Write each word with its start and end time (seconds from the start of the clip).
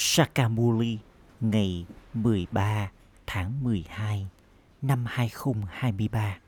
Sakamuli, 0.00 0.98
ngày 1.40 1.86
13 2.14 2.90
tháng 3.26 3.64
12 3.64 4.28
năm 4.82 5.04
2023. 5.08 6.38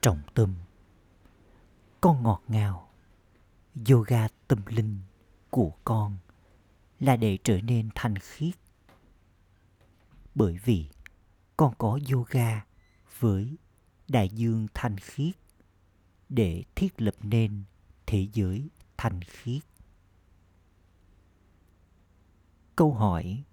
Trọng 0.00 0.20
tâm, 0.34 0.54
Con 2.00 2.22
ngọt 2.22 2.42
ngào, 2.48 2.90
Yoga 3.90 4.28
tâm 4.48 4.58
linh 4.66 4.98
của 5.50 5.72
con 5.84 6.16
là 7.00 7.16
để 7.16 7.38
trở 7.44 7.60
nên 7.60 7.88
thanh 7.94 8.18
khiết. 8.18 8.54
Bởi 10.34 10.58
vì 10.64 10.86
con 11.56 11.74
có 11.78 11.98
yoga 12.12 12.64
với 13.18 13.56
đại 14.08 14.28
dương 14.28 14.66
thanh 14.74 14.96
khiết 14.98 15.34
để 16.28 16.64
thiết 16.74 17.02
lập 17.02 17.14
nên 17.22 17.62
thế 18.06 18.28
giới 18.32 18.68
thanh 18.96 19.20
khiết. 19.22 19.69
Câu 22.76 22.92
hỏi, 22.92 23.44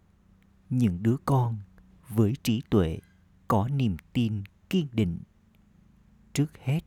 những 0.70 1.03
đứa 1.03 1.17
con 1.26 1.57
với 2.09 2.34
trí 2.44 2.62
tuệ 2.70 2.99
có 3.48 3.67
niềm 3.67 3.98
tin 4.13 4.43
kiên 4.70 4.88
định 4.91 5.20
trước 6.34 6.57
hết 6.57 6.81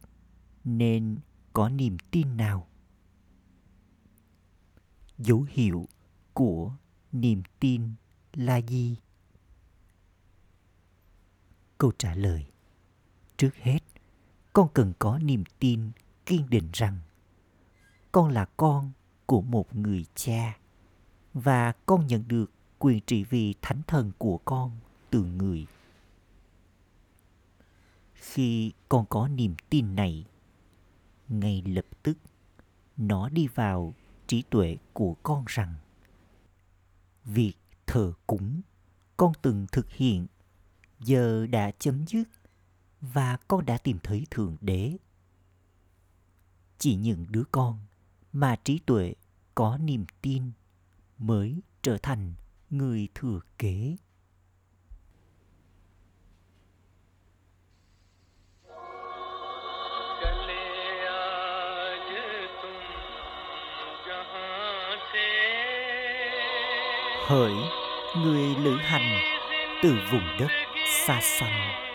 nên 0.65 1.19
có 1.53 1.69
niềm 1.69 1.97
tin 2.11 2.37
nào? 2.37 2.67
Dấu 5.19 5.47
hiệu 5.49 5.89
của 6.35 6.73
niềm 7.13 7.43
tin 7.61 7.95
là 8.33 8.57
gì? 8.57 8.97
Câu 11.79 11.93
trả 11.99 12.15
lời, 12.15 12.47
trước 13.37 13.55
hết, 13.55 13.79
con 14.53 14.69
cần 14.75 14.93
có 14.99 15.19
niềm 15.19 15.45
tin 15.59 15.91
kiên 16.27 16.51
định 16.51 16.69
rằng 16.73 16.99
con 18.13 18.29
là 18.29 18.45
con 18.57 18.93
của 19.27 19.43
một 19.43 19.77
người 19.77 20.07
cha 20.15 20.60
và 21.35 21.73
con 21.87 22.07
nhận 22.07 22.29
được 22.29 22.51
quyền 22.79 23.01
trị 23.07 23.25
vì 23.25 23.55
thánh 23.63 23.83
thần 23.87 24.13
của 24.19 24.39
con 24.45 24.77
từ 25.11 25.25
người. 25.25 25.67
Khi 28.15 28.73
con 28.89 29.07
có 29.07 29.29
niềm 29.29 29.55
tin 29.71 29.95
này, 29.95 30.25
ngay 31.29 31.63
lập 31.67 31.87
tức, 32.03 32.19
nó 32.97 33.29
đi 33.29 33.47
vào 33.47 33.95
trí 34.27 34.43
tuệ 34.43 34.77
của 34.93 35.17
con 35.23 35.45
rằng, 35.47 35.75
việc 37.25 37.55
thờ 37.87 38.13
cúng, 38.27 38.61
con 39.17 39.33
từng 39.43 39.67
thực 39.73 39.91
hiện, 39.91 40.27
giờ 41.01 41.47
đã 41.47 41.71
chấm 41.79 42.07
dứt 42.07 42.25
và 43.01 43.37
con 43.49 43.67
đã 43.67 43.79
tìm 43.79 43.99
thấy 44.03 44.27
thượng 44.31 44.57
đế. 44.61 44.97
Chỉ 46.79 46.95
những 46.95 47.27
đứa 47.29 47.45
con 47.53 47.79
mà 48.33 48.57
trí 48.57 48.79
tuệ 48.79 49.15
có 49.55 49.79
niềm 49.79 50.05
tin 50.23 50.51
mới 51.21 51.63
trở 51.83 51.99
thành 52.03 52.35
người 52.71 53.09
thừa 53.15 53.41
kế. 53.59 53.97
Hỡi 67.27 67.53
người 68.17 68.55
lữ 68.65 68.77
hành 68.77 69.21
từ 69.83 69.97
vùng 70.13 70.37
đất 70.39 70.49
xa 71.07 71.21
xăm. 71.23 71.90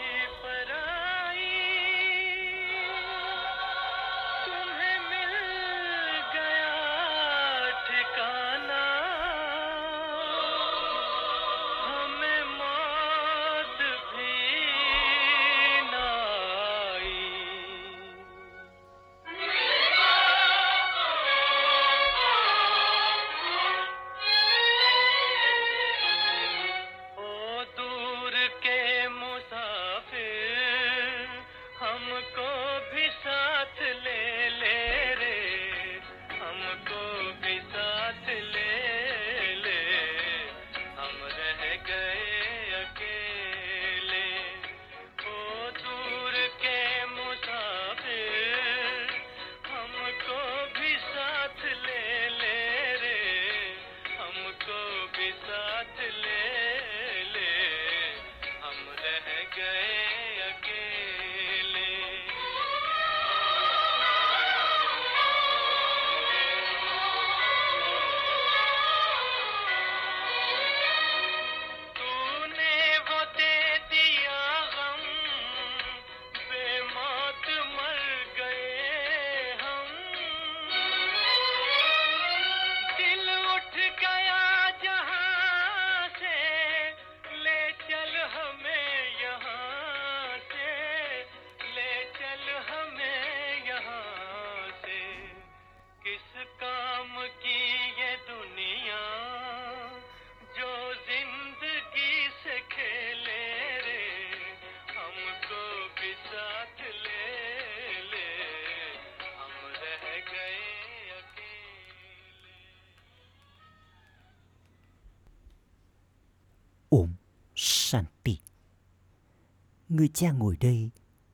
Cha 120.16 120.32
ngồi 120.32 120.58
đây 120.58 120.90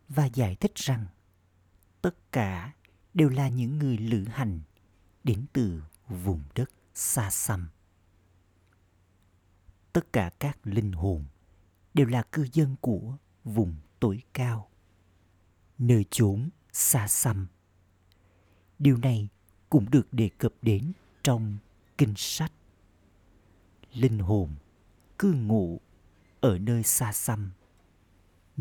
và 0.09 0.25
giải 0.25 0.55
thích 0.55 0.75
rằng 0.75 1.05
tất 2.01 2.31
cả 2.31 2.73
đều 3.13 3.29
là 3.29 3.49
những 3.49 3.77
người 3.77 3.97
lữ 3.97 4.23
hành 4.23 4.59
đến 5.23 5.45
từ 5.53 5.81
vùng 6.07 6.41
đất 6.55 6.71
xa 6.93 7.31
xăm. 7.31 7.69
Tất 9.93 10.13
cả 10.13 10.31
các 10.39 10.57
linh 10.63 10.91
hồn 10.91 11.25
đều 11.93 12.07
là 12.07 12.23
cư 12.31 12.47
dân 12.53 12.75
của 12.81 13.17
vùng 13.43 13.75
tối 13.99 14.21
cao, 14.33 14.69
nơi 15.77 16.05
chốn 16.09 16.49
xa 16.71 17.07
xăm. 17.07 17.47
Điều 18.79 18.97
này 18.97 19.27
cũng 19.69 19.89
được 19.89 20.13
đề 20.13 20.29
cập 20.37 20.53
đến 20.61 20.91
trong 21.23 21.57
kinh 21.97 22.13
sách. 22.17 22.51
Linh 23.93 24.19
hồn 24.19 24.55
cư 25.19 25.33
ngụ 25.33 25.79
ở 26.39 26.57
nơi 26.57 26.83
xa 26.83 27.13
xăm 27.13 27.51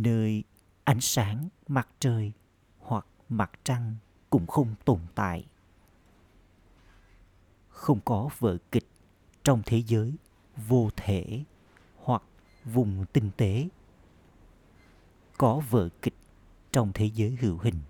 nơi 0.03 0.45
ánh 0.85 1.01
sáng 1.01 1.49
mặt 1.69 1.89
trời 2.01 2.33
hoặc 2.79 3.07
mặt 3.29 3.51
trăng 3.65 3.97
cũng 4.31 4.47
không 4.47 4.75
tồn 4.85 5.01
tại. 5.15 5.47
Không 7.69 8.01
có 8.05 8.29
vở 8.39 8.59
kịch 8.73 8.87
trong 9.45 9.63
thế 9.67 9.83
giới 9.87 10.15
vô 10.57 10.91
thể 10.97 11.45
hoặc 11.97 12.23
vùng 12.65 13.05
tinh 13.13 13.31
tế. 13.37 13.69
Có 15.39 15.63
vở 15.71 15.89
kịch 16.03 16.17
trong 16.73 16.93
thế 16.95 17.11
giới 17.15 17.37
hữu 17.41 17.59
hình. 17.59 17.81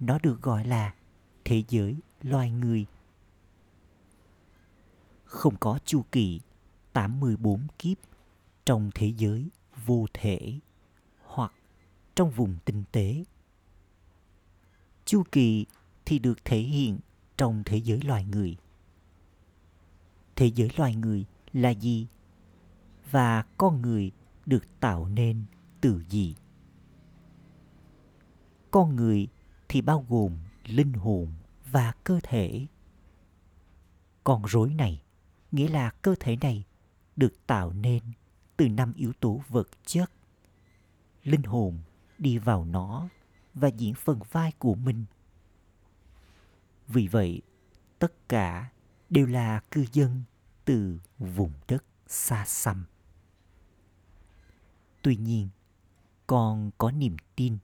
Nó 0.00 0.18
được 0.22 0.42
gọi 0.42 0.64
là 0.64 0.94
thế 1.44 1.62
giới 1.68 1.96
loài 2.22 2.50
người. 2.50 2.86
Không 5.24 5.56
có 5.60 5.78
chu 5.84 6.04
kỳ 6.12 6.40
84 6.92 7.66
kiếp 7.78 7.96
trong 8.64 8.90
thế 8.94 9.12
giới 9.16 9.48
vô 9.86 10.06
thể 10.12 10.58
trong 12.16 12.30
vùng 12.30 12.56
tinh 12.64 12.84
tế. 12.92 13.24
Chu 15.04 15.22
kỳ 15.32 15.66
thì 16.04 16.18
được 16.18 16.44
thể 16.44 16.58
hiện 16.58 16.98
trong 17.36 17.62
thế 17.66 17.76
giới 17.76 18.00
loài 18.00 18.24
người. 18.24 18.56
thế 20.36 20.46
giới 20.46 20.70
loài 20.76 20.94
người 20.94 21.24
là 21.52 21.70
gì 21.70 22.06
và 23.10 23.42
con 23.56 23.82
người 23.82 24.10
được 24.46 24.64
tạo 24.80 25.08
nên 25.08 25.44
từ 25.80 26.04
gì 26.08 26.34
con 28.70 28.96
người 28.96 29.28
thì 29.68 29.80
bao 29.80 30.06
gồm 30.08 30.38
linh 30.66 30.92
hồn 30.92 31.32
và 31.70 31.92
cơ 32.04 32.20
thể 32.22 32.66
con 34.24 34.42
rối 34.46 34.74
này 34.74 35.02
nghĩa 35.52 35.68
là 35.68 35.90
cơ 35.90 36.14
thể 36.20 36.36
này 36.36 36.64
được 37.16 37.46
tạo 37.46 37.72
nên 37.72 38.02
từ 38.56 38.68
năm 38.68 38.92
yếu 38.96 39.12
tố 39.20 39.40
vật 39.48 39.68
chất, 39.86 40.10
linh 41.24 41.42
hồn 41.42 41.78
đi 42.18 42.38
vào 42.38 42.64
nó 42.64 43.08
và 43.54 43.68
diễn 43.68 43.94
phần 43.94 44.20
vai 44.32 44.52
của 44.58 44.74
mình. 44.74 45.04
Vì 46.88 47.08
vậy, 47.08 47.42
tất 47.98 48.28
cả 48.28 48.70
đều 49.10 49.26
là 49.26 49.60
cư 49.70 49.86
dân 49.92 50.22
từ 50.64 50.98
vùng 51.18 51.52
đất 51.68 51.84
xa 52.06 52.44
xăm. 52.46 52.84
Tuy 55.02 55.16
nhiên 55.16 55.48
con 56.26 56.70
có 56.78 56.90
niềm 56.90 57.16
tin. 57.36 57.58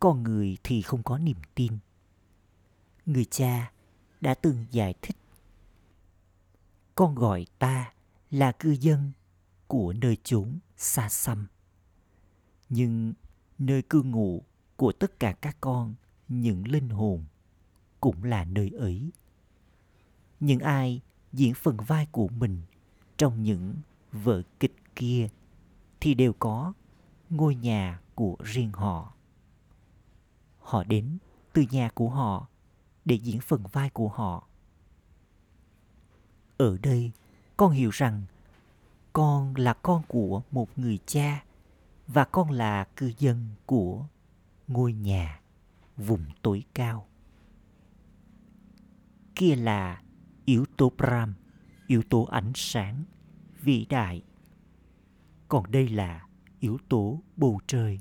Con 0.00 0.22
người 0.22 0.56
thì 0.62 0.82
không 0.82 1.02
có 1.02 1.18
niềm 1.18 1.38
tin. 1.54 1.78
Người 3.06 3.24
cha 3.24 3.72
đã 4.20 4.34
từng 4.34 4.66
giải 4.70 4.94
thích, 5.02 5.16
con 6.94 7.14
gọi 7.14 7.46
ta 7.58 7.92
là 8.30 8.52
cư 8.52 8.70
dân 8.70 9.12
của 9.66 9.92
nơi 9.92 10.16
chốn 10.24 10.58
xa 10.76 11.08
xăm 11.08 11.46
nhưng 12.68 13.12
nơi 13.58 13.82
cư 13.82 14.02
ngụ 14.02 14.42
của 14.76 14.92
tất 14.92 15.20
cả 15.20 15.32
các 15.32 15.56
con, 15.60 15.94
những 16.28 16.68
linh 16.68 16.88
hồn 16.88 17.24
cũng 18.00 18.24
là 18.24 18.44
nơi 18.44 18.70
ấy. 18.70 19.10
Những 20.40 20.60
ai 20.60 21.00
diễn 21.32 21.54
phần 21.54 21.76
vai 21.76 22.06
của 22.06 22.28
mình 22.28 22.62
trong 23.16 23.42
những 23.42 23.74
vở 24.12 24.42
kịch 24.60 24.76
kia 24.94 25.28
thì 26.00 26.14
đều 26.14 26.32
có 26.32 26.72
ngôi 27.30 27.54
nhà 27.54 28.00
của 28.14 28.36
riêng 28.44 28.72
họ. 28.72 29.12
Họ 30.58 30.84
đến 30.84 31.18
từ 31.52 31.64
nhà 31.70 31.88
của 31.94 32.08
họ 32.08 32.46
để 33.04 33.16
diễn 33.16 33.40
phần 33.40 33.62
vai 33.72 33.90
của 33.90 34.08
họ. 34.08 34.48
Ở 36.58 36.78
đây 36.82 37.10
con 37.56 37.70
hiểu 37.70 37.90
rằng 37.90 38.22
con 39.12 39.56
là 39.56 39.74
con 39.74 40.02
của 40.08 40.42
một 40.50 40.78
người 40.78 40.98
cha 41.06 41.44
và 42.06 42.24
con 42.24 42.50
là 42.50 42.84
cư 42.96 43.12
dân 43.18 43.48
của 43.66 44.06
ngôi 44.68 44.92
nhà 44.92 45.40
vùng 45.96 46.24
tối 46.42 46.64
cao 46.74 47.06
kia 49.36 49.56
là 49.56 50.02
yếu 50.44 50.64
tố 50.76 50.92
Brahm, 50.98 51.34
yếu 51.86 52.02
tố 52.02 52.24
ánh 52.24 52.52
sáng, 52.54 53.04
vĩ 53.62 53.86
đại. 53.88 54.22
Còn 55.48 55.70
đây 55.70 55.88
là 55.88 56.26
yếu 56.60 56.78
tố 56.88 57.22
bầu 57.36 57.60
trời. 57.66 58.00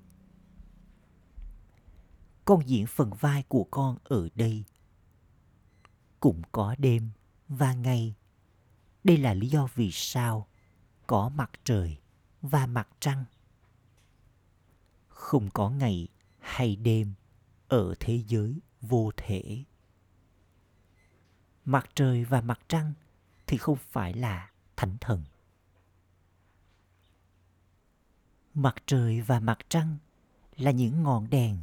Con 2.46 2.68
diễn 2.68 2.88
phần 2.88 3.12
vai 3.20 3.44
của 3.44 3.64
con 3.72 3.98
ở 4.04 4.30
đây. 4.36 4.64
Cũng 6.20 6.42
có 6.52 6.76
đêm 6.78 7.10
và 7.48 7.74
ngày. 7.74 8.16
Đây 9.04 9.18
là 9.18 9.34
lý 9.34 9.50
do 9.50 9.68
vì 9.76 9.90
sao 9.92 10.48
có 11.08 11.30
mặt 11.30 11.52
trời 11.64 11.98
và 12.42 12.66
mặt 12.66 12.88
trăng. 13.00 13.26
Không 15.16 15.50
có 15.50 15.70
ngày 15.70 16.08
hay 16.40 16.76
đêm 16.76 17.14
ở 17.68 17.96
thế 18.00 18.24
giới 18.28 18.60
vô 18.82 19.12
thể 19.18 19.64
mặt 21.66 21.90
trời 21.96 22.26
và 22.26 22.42
mặt 22.42 22.60
trăng 22.68 22.94
thì 23.48 23.58
không 23.58 23.78
phải 23.78 24.14
là 24.14 24.52
thánh 24.76 24.98
thần. 25.02 25.24
Mặt 28.54 28.76
trời 28.86 29.22
và 29.22 29.40
mặt 29.40 29.58
trăng 29.70 29.98
là 30.58 30.72
những 30.72 31.04
ngọn 31.04 31.30
đèn 31.30 31.58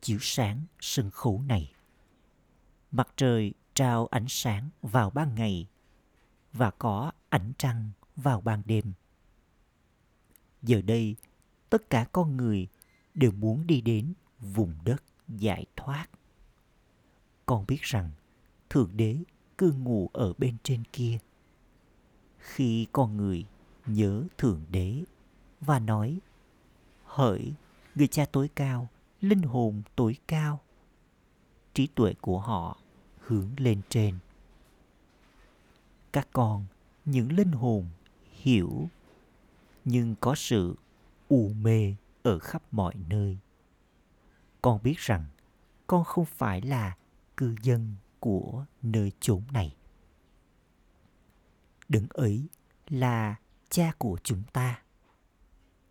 chiếu 0.00 0.18
sáng 0.20 0.60
sân 0.80 1.10
khấu 1.10 1.42
này. 1.46 1.72
Mặt 2.90 3.08
trời 3.16 3.54
trao 3.74 4.06
ánh 4.06 4.26
sáng 4.28 4.70
vào 4.82 5.10
ban 5.10 5.34
ngày 5.34 5.68
và 6.52 6.70
có 6.70 7.12
ánh 7.28 7.52
trăng 7.58 7.90
vào 8.16 8.40
ban 8.40 8.62
đêm. 8.64 8.92
Giờ 10.62 10.82
đây, 10.82 11.16
tất 11.70 11.90
cả 11.90 12.06
con 12.12 12.36
người 12.36 12.68
đều 13.14 13.30
muốn 13.32 13.66
đi 13.66 13.80
đến 13.80 14.12
vùng 14.40 14.74
đất 14.84 15.02
giải 15.28 15.66
thoát. 15.76 16.06
Con 17.46 17.64
biết 17.66 17.80
rằng 17.82 18.10
Thượng 18.70 18.90
Đế 18.96 19.18
cư 19.58 19.72
ngụ 19.72 20.10
ở 20.12 20.32
bên 20.38 20.56
trên 20.62 20.82
kia. 20.92 21.18
Khi 22.38 22.86
con 22.92 23.16
người 23.16 23.44
nhớ 23.86 24.24
Thượng 24.38 24.60
Đế 24.70 25.04
và 25.60 25.78
nói 25.78 26.18
Hỡi 27.04 27.52
người 27.94 28.06
cha 28.06 28.26
tối 28.32 28.48
cao, 28.54 28.88
linh 29.20 29.42
hồn 29.42 29.82
tối 29.96 30.16
cao, 30.28 30.60
trí 31.74 31.86
tuệ 31.86 32.14
của 32.20 32.38
họ 32.38 32.78
hướng 33.18 33.48
lên 33.56 33.80
trên. 33.88 34.18
Các 36.12 36.28
con, 36.32 36.64
những 37.04 37.32
linh 37.32 37.52
hồn 37.52 37.86
hiểu 38.32 38.88
nhưng 39.84 40.14
có 40.20 40.34
sự 40.34 40.74
u 41.28 41.48
mê 41.48 41.94
ở 42.24 42.38
khắp 42.38 42.62
mọi 42.70 42.94
nơi. 43.08 43.38
Con 44.62 44.82
biết 44.82 44.98
rằng 44.98 45.24
con 45.86 46.04
không 46.04 46.24
phải 46.24 46.62
là 46.62 46.96
cư 47.36 47.54
dân 47.62 47.94
của 48.20 48.66
nơi 48.82 49.12
chốn 49.20 49.42
này. 49.52 49.76
Đứng 51.88 52.06
ấy 52.10 52.48
là 52.88 53.36
cha 53.68 53.92
của 53.98 54.18
chúng 54.22 54.42
ta. 54.52 54.82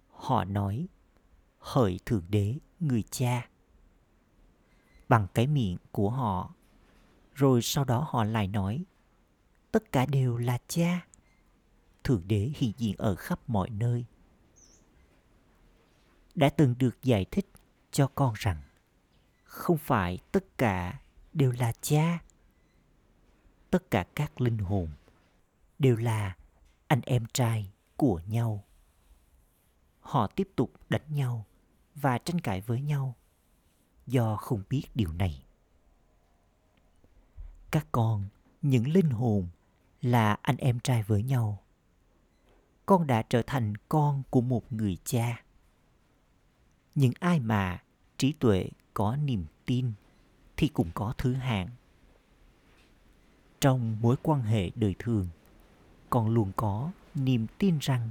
Họ 0.09 0.43
nói, 0.43 0.87
hỡi 1.59 1.99
Thượng 2.05 2.25
Đế 2.29 2.57
người 2.79 3.03
cha. 3.11 3.49
Bằng 5.09 5.27
cái 5.33 5.47
miệng 5.47 5.77
của 5.91 6.09
họ, 6.09 6.53
rồi 7.33 7.61
sau 7.61 7.83
đó 7.83 8.07
họ 8.09 8.23
lại 8.23 8.47
nói, 8.47 8.85
tất 9.71 9.91
cả 9.91 10.05
đều 10.05 10.37
là 10.37 10.57
cha. 10.67 11.07
Thượng 12.03 12.27
Đế 12.27 12.51
hiện 12.55 12.71
diện 12.77 12.95
ở 12.97 13.15
khắp 13.15 13.39
mọi 13.47 13.69
nơi. 13.69 14.05
Đã 16.35 16.49
từng 16.49 16.75
được 16.79 17.03
giải 17.03 17.25
thích 17.31 17.49
cho 17.91 18.07
con 18.15 18.33
rằng 18.37 18.61
không 19.43 19.77
phải 19.77 20.19
tất 20.31 20.57
cả 20.57 20.99
đều 21.33 21.51
là 21.51 21.71
cha. 21.81 22.19
Tất 23.69 23.91
cả 23.91 24.05
các 24.15 24.41
linh 24.41 24.57
hồn 24.57 24.89
đều 25.79 25.95
là 25.95 26.35
anh 26.87 27.01
em 27.05 27.25
trai 27.33 27.71
của 27.97 28.21
nhau. 28.27 28.63
Họ 29.99 30.27
tiếp 30.27 30.49
tục 30.55 30.71
đánh 30.89 31.01
nhau 31.09 31.45
và 31.95 32.17
tranh 32.17 32.39
cãi 32.39 32.61
với 32.61 32.81
nhau 32.81 33.15
do 34.07 34.35
không 34.35 34.63
biết 34.69 34.83
điều 34.95 35.13
này. 35.13 35.43
Các 37.71 37.87
con, 37.91 38.25
những 38.61 38.87
linh 38.87 39.09
hồn 39.09 39.47
là 40.01 40.37
anh 40.41 40.57
em 40.57 40.79
trai 40.79 41.03
với 41.03 41.23
nhau. 41.23 41.63
Con 42.85 43.07
đã 43.07 43.21
trở 43.21 43.41
thành 43.41 43.73
con 43.89 44.23
của 44.29 44.41
một 44.41 44.73
người 44.73 44.97
cha 45.03 45.42
những 46.95 47.13
ai 47.19 47.39
mà 47.39 47.83
trí 48.17 48.33
tuệ 48.33 48.69
có 48.93 49.15
niềm 49.15 49.45
tin 49.65 49.91
thì 50.57 50.67
cũng 50.67 50.89
có 50.93 51.13
thứ 51.17 51.33
hạng. 51.33 51.67
Trong 53.61 53.97
mối 54.01 54.15
quan 54.21 54.41
hệ 54.41 54.71
đời 54.75 54.95
thường, 54.99 55.27
con 56.09 56.29
luôn 56.29 56.51
có 56.55 56.91
niềm 57.15 57.47
tin 57.57 57.77
rằng 57.81 58.09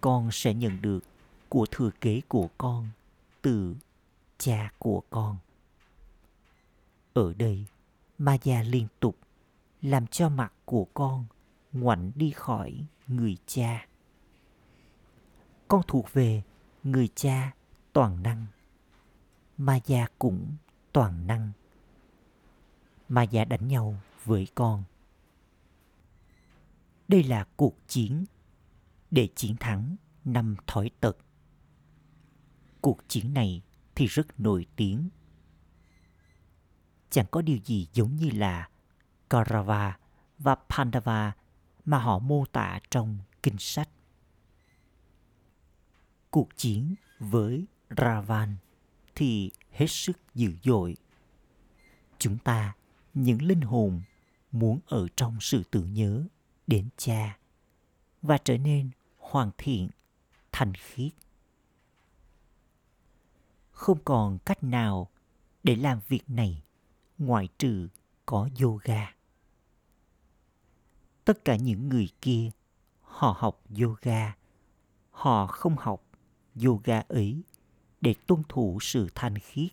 con 0.00 0.30
sẽ 0.32 0.54
nhận 0.54 0.82
được 0.82 1.04
của 1.48 1.66
thừa 1.70 1.90
kế 2.00 2.20
của 2.28 2.48
con 2.58 2.88
từ 3.42 3.76
cha 4.38 4.72
của 4.78 5.02
con. 5.10 5.36
Ở 7.14 7.34
đây, 7.34 7.64
Maya 8.18 8.62
liên 8.62 8.86
tục 9.00 9.16
làm 9.82 10.06
cho 10.06 10.28
mặt 10.28 10.52
của 10.64 10.86
con 10.94 11.24
ngoảnh 11.72 12.12
đi 12.14 12.30
khỏi 12.30 12.84
người 13.06 13.36
cha. 13.46 13.86
Con 15.68 15.82
thuộc 15.86 16.12
về 16.12 16.42
người 16.82 17.08
cha 17.14 17.55
toàn 17.96 18.22
năng. 18.22 18.46
Ma 19.56 19.80
gia 19.86 20.06
cũng 20.18 20.56
toàn 20.92 21.26
năng. 21.26 21.52
Ma 23.08 23.22
gia 23.22 23.44
đánh 23.44 23.68
nhau 23.68 24.00
với 24.24 24.48
con. 24.54 24.84
Đây 27.08 27.22
là 27.22 27.44
cuộc 27.56 27.76
chiến. 27.88 28.24
Để 29.10 29.28
chiến 29.36 29.56
thắng 29.56 29.96
năm 30.24 30.56
thói 30.66 30.90
tật. 31.00 31.16
Cuộc 32.80 33.08
chiến 33.08 33.34
này 33.34 33.62
thì 33.94 34.06
rất 34.06 34.40
nổi 34.40 34.66
tiếng. 34.76 35.08
Chẳng 37.10 37.26
có 37.30 37.42
điều 37.42 37.58
gì 37.64 37.88
giống 37.92 38.16
như 38.16 38.30
là 38.30 38.68
Kaurava 39.30 39.98
và 40.38 40.54
Pandava 40.54 41.32
mà 41.84 41.98
họ 41.98 42.18
mô 42.18 42.44
tả 42.52 42.80
trong 42.90 43.18
kinh 43.42 43.58
sách. 43.58 43.88
Cuộc 46.30 46.56
chiến 46.56 46.94
với 47.18 47.66
Ravan 47.90 48.56
thì 49.14 49.50
hết 49.70 49.86
sức 49.86 50.18
dữ 50.34 50.52
dội. 50.62 50.96
Chúng 52.18 52.38
ta, 52.38 52.74
những 53.14 53.42
linh 53.42 53.60
hồn 53.60 54.02
muốn 54.52 54.80
ở 54.86 55.06
trong 55.16 55.36
sự 55.40 55.62
tưởng 55.70 55.94
nhớ 55.94 56.24
đến 56.66 56.88
cha 56.96 57.38
và 58.22 58.38
trở 58.38 58.58
nên 58.58 58.90
hoàn 59.18 59.50
thiện, 59.58 59.88
thành 60.52 60.74
khiết. 60.74 61.12
Không 63.70 63.98
còn 64.04 64.38
cách 64.38 64.64
nào 64.64 65.10
để 65.64 65.76
làm 65.76 66.00
việc 66.08 66.22
này 66.30 66.62
ngoại 67.18 67.48
trừ 67.58 67.88
có 68.26 68.48
yoga. 68.62 69.14
Tất 71.24 71.44
cả 71.44 71.56
những 71.56 71.88
người 71.88 72.08
kia, 72.20 72.50
họ 73.00 73.36
học 73.38 73.62
yoga, 73.80 74.36
họ 75.10 75.46
không 75.46 75.76
học 75.76 76.02
yoga 76.64 77.02
ấy 77.08 77.42
để 78.06 78.14
tuân 78.26 78.42
thủ 78.48 78.78
sự 78.80 79.08
thanh 79.14 79.38
khiết. 79.38 79.68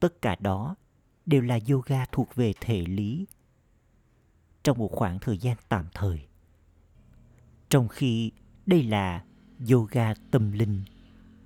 Tất 0.00 0.22
cả 0.22 0.36
đó 0.40 0.76
đều 1.26 1.42
là 1.42 1.58
yoga 1.70 2.04
thuộc 2.12 2.34
về 2.34 2.52
thể 2.60 2.80
lý 2.86 3.26
trong 4.62 4.78
một 4.78 4.92
khoảng 4.92 5.18
thời 5.18 5.38
gian 5.38 5.56
tạm 5.68 5.86
thời. 5.94 6.26
Trong 7.68 7.88
khi 7.88 8.30
đây 8.66 8.82
là 8.82 9.24
yoga 9.70 10.14
tâm 10.30 10.52
linh 10.52 10.82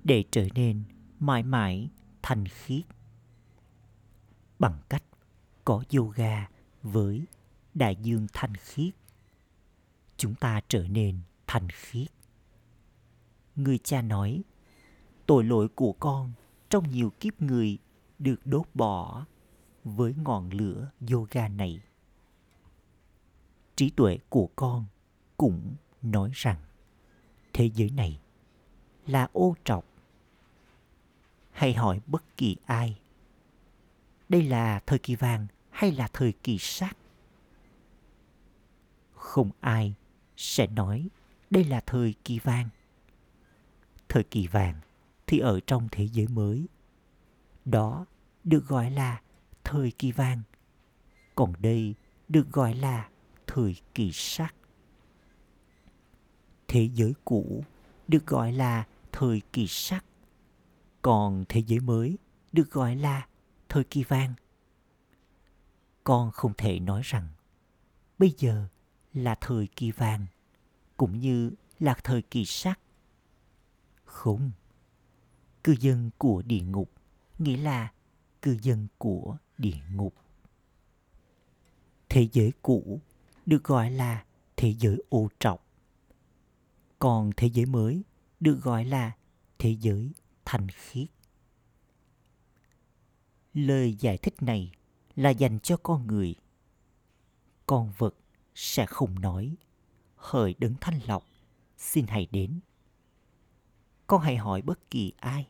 để 0.03 0.23
trở 0.31 0.47
nên 0.55 0.83
mãi 1.19 1.43
mãi 1.43 1.89
thanh 2.21 2.47
khiết 2.47 2.83
bằng 4.59 4.79
cách 4.89 5.03
có 5.65 5.83
yoga 5.97 6.49
với 6.83 7.25
đại 7.73 7.95
dương 7.95 8.27
thanh 8.33 8.55
khiết 8.55 8.93
chúng 10.17 10.35
ta 10.35 10.61
trở 10.67 10.87
nên 10.87 11.19
thanh 11.47 11.69
khiết 11.69 12.18
người 13.63 13.77
cha 13.77 14.01
nói, 14.01 14.41
tội 15.25 15.43
lỗi 15.43 15.67
của 15.75 15.93
con 15.93 16.31
trong 16.69 16.91
nhiều 16.91 17.11
kiếp 17.19 17.41
người 17.41 17.77
được 18.19 18.45
đốt 18.45 18.67
bỏ 18.73 19.25
với 19.83 20.13
ngọn 20.23 20.49
lửa 20.49 20.91
yoga 21.11 21.47
này. 21.47 21.81
Trí 23.75 23.89
tuệ 23.89 24.17
của 24.29 24.49
con 24.55 24.85
cũng 25.37 25.75
nói 26.01 26.31
rằng, 26.33 26.57
thế 27.53 27.69
giới 27.75 27.89
này 27.89 28.19
là 29.07 29.29
ô 29.33 29.55
trọc. 29.63 29.85
Hay 31.51 31.73
hỏi 31.73 32.01
bất 32.07 32.37
kỳ 32.37 32.55
ai, 32.65 32.99
đây 34.29 34.43
là 34.43 34.79
thời 34.85 34.99
kỳ 34.99 35.15
vàng 35.15 35.47
hay 35.69 35.91
là 35.91 36.07
thời 36.13 36.33
kỳ 36.43 36.57
sắt 36.57 36.97
không 39.19 39.51
ai 39.59 39.93
sẽ 40.37 40.67
nói, 40.67 41.09
đây 41.49 41.63
là 41.63 41.81
thời 41.85 42.15
kỳ 42.23 42.39
vàng 42.39 42.69
thời 44.09 44.23
kỳ 44.23 44.47
vàng 44.47 44.75
thì 45.27 45.39
ở 45.39 45.59
trong 45.67 45.87
thế 45.91 46.07
giới 46.07 46.27
mới. 46.27 46.67
Đó 47.65 48.05
được 48.43 48.67
gọi 48.67 48.91
là 48.91 49.21
thời 49.63 49.91
kỳ 49.91 50.11
vàng, 50.11 50.41
còn 51.35 51.53
đây 51.59 51.95
được 52.29 52.51
gọi 52.51 52.73
là 52.73 53.09
thời 53.47 53.75
kỳ 53.93 54.11
sắc. 54.13 54.55
Thế 56.67 56.89
giới 56.93 57.13
cũ 57.25 57.63
được 58.07 58.25
gọi 58.27 58.51
là 58.51 58.87
thời 59.11 59.41
kỳ 59.53 59.67
sắc, 59.67 60.05
còn 61.01 61.45
thế 61.49 61.63
giới 61.67 61.79
mới 61.79 62.17
được 62.51 62.71
gọi 62.71 62.95
là 62.95 63.27
thời 63.69 63.83
kỳ 63.83 64.03
vàng. 64.03 64.33
Con 66.03 66.31
không 66.31 66.53
thể 66.57 66.79
nói 66.79 67.01
rằng 67.03 67.27
bây 68.17 68.33
giờ 68.37 68.67
là 69.13 69.35
thời 69.41 69.67
kỳ 69.67 69.91
vàng 69.91 70.25
cũng 70.97 71.19
như 71.19 71.51
là 71.79 71.93
thời 72.03 72.21
kỳ 72.21 72.45
sắc 72.45 72.79
không. 74.09 74.51
Cư 75.63 75.75
dân 75.79 76.09
của 76.17 76.41
địa 76.41 76.61
ngục, 76.61 76.91
nghĩa 77.39 77.57
là 77.57 77.91
cư 78.41 78.57
dân 78.61 78.87
của 78.97 79.37
địa 79.57 79.79
ngục. 79.93 80.15
Thế 82.09 82.27
giới 82.33 82.51
cũ 82.61 83.01
được 83.45 83.63
gọi 83.63 83.91
là 83.91 84.25
thế 84.57 84.75
giới 84.79 85.03
ô 85.09 85.29
trọc. 85.39 85.65
Còn 86.99 87.31
thế 87.37 87.49
giới 87.49 87.65
mới 87.65 88.03
được 88.39 88.59
gọi 88.63 88.85
là 88.85 89.15
thế 89.59 89.75
giới 89.79 90.11
thanh 90.45 90.67
khiết. 90.69 91.07
Lời 93.53 93.95
giải 93.99 94.17
thích 94.17 94.41
này 94.41 94.71
là 95.15 95.29
dành 95.29 95.59
cho 95.59 95.77
con 95.77 96.07
người. 96.07 96.35
Con 97.65 97.91
vật 97.97 98.15
sẽ 98.55 98.85
không 98.85 99.19
nói, 99.19 99.55
hỡi 100.15 100.55
đấng 100.59 100.73
thanh 100.81 100.99
lọc 101.07 101.23
xin 101.77 102.05
hãy 102.07 102.27
đến 102.31 102.59
con 104.09 104.21
hãy 104.21 104.37
hỏi 104.37 104.61
bất 104.61 104.91
kỳ 104.91 105.13
ai. 105.17 105.47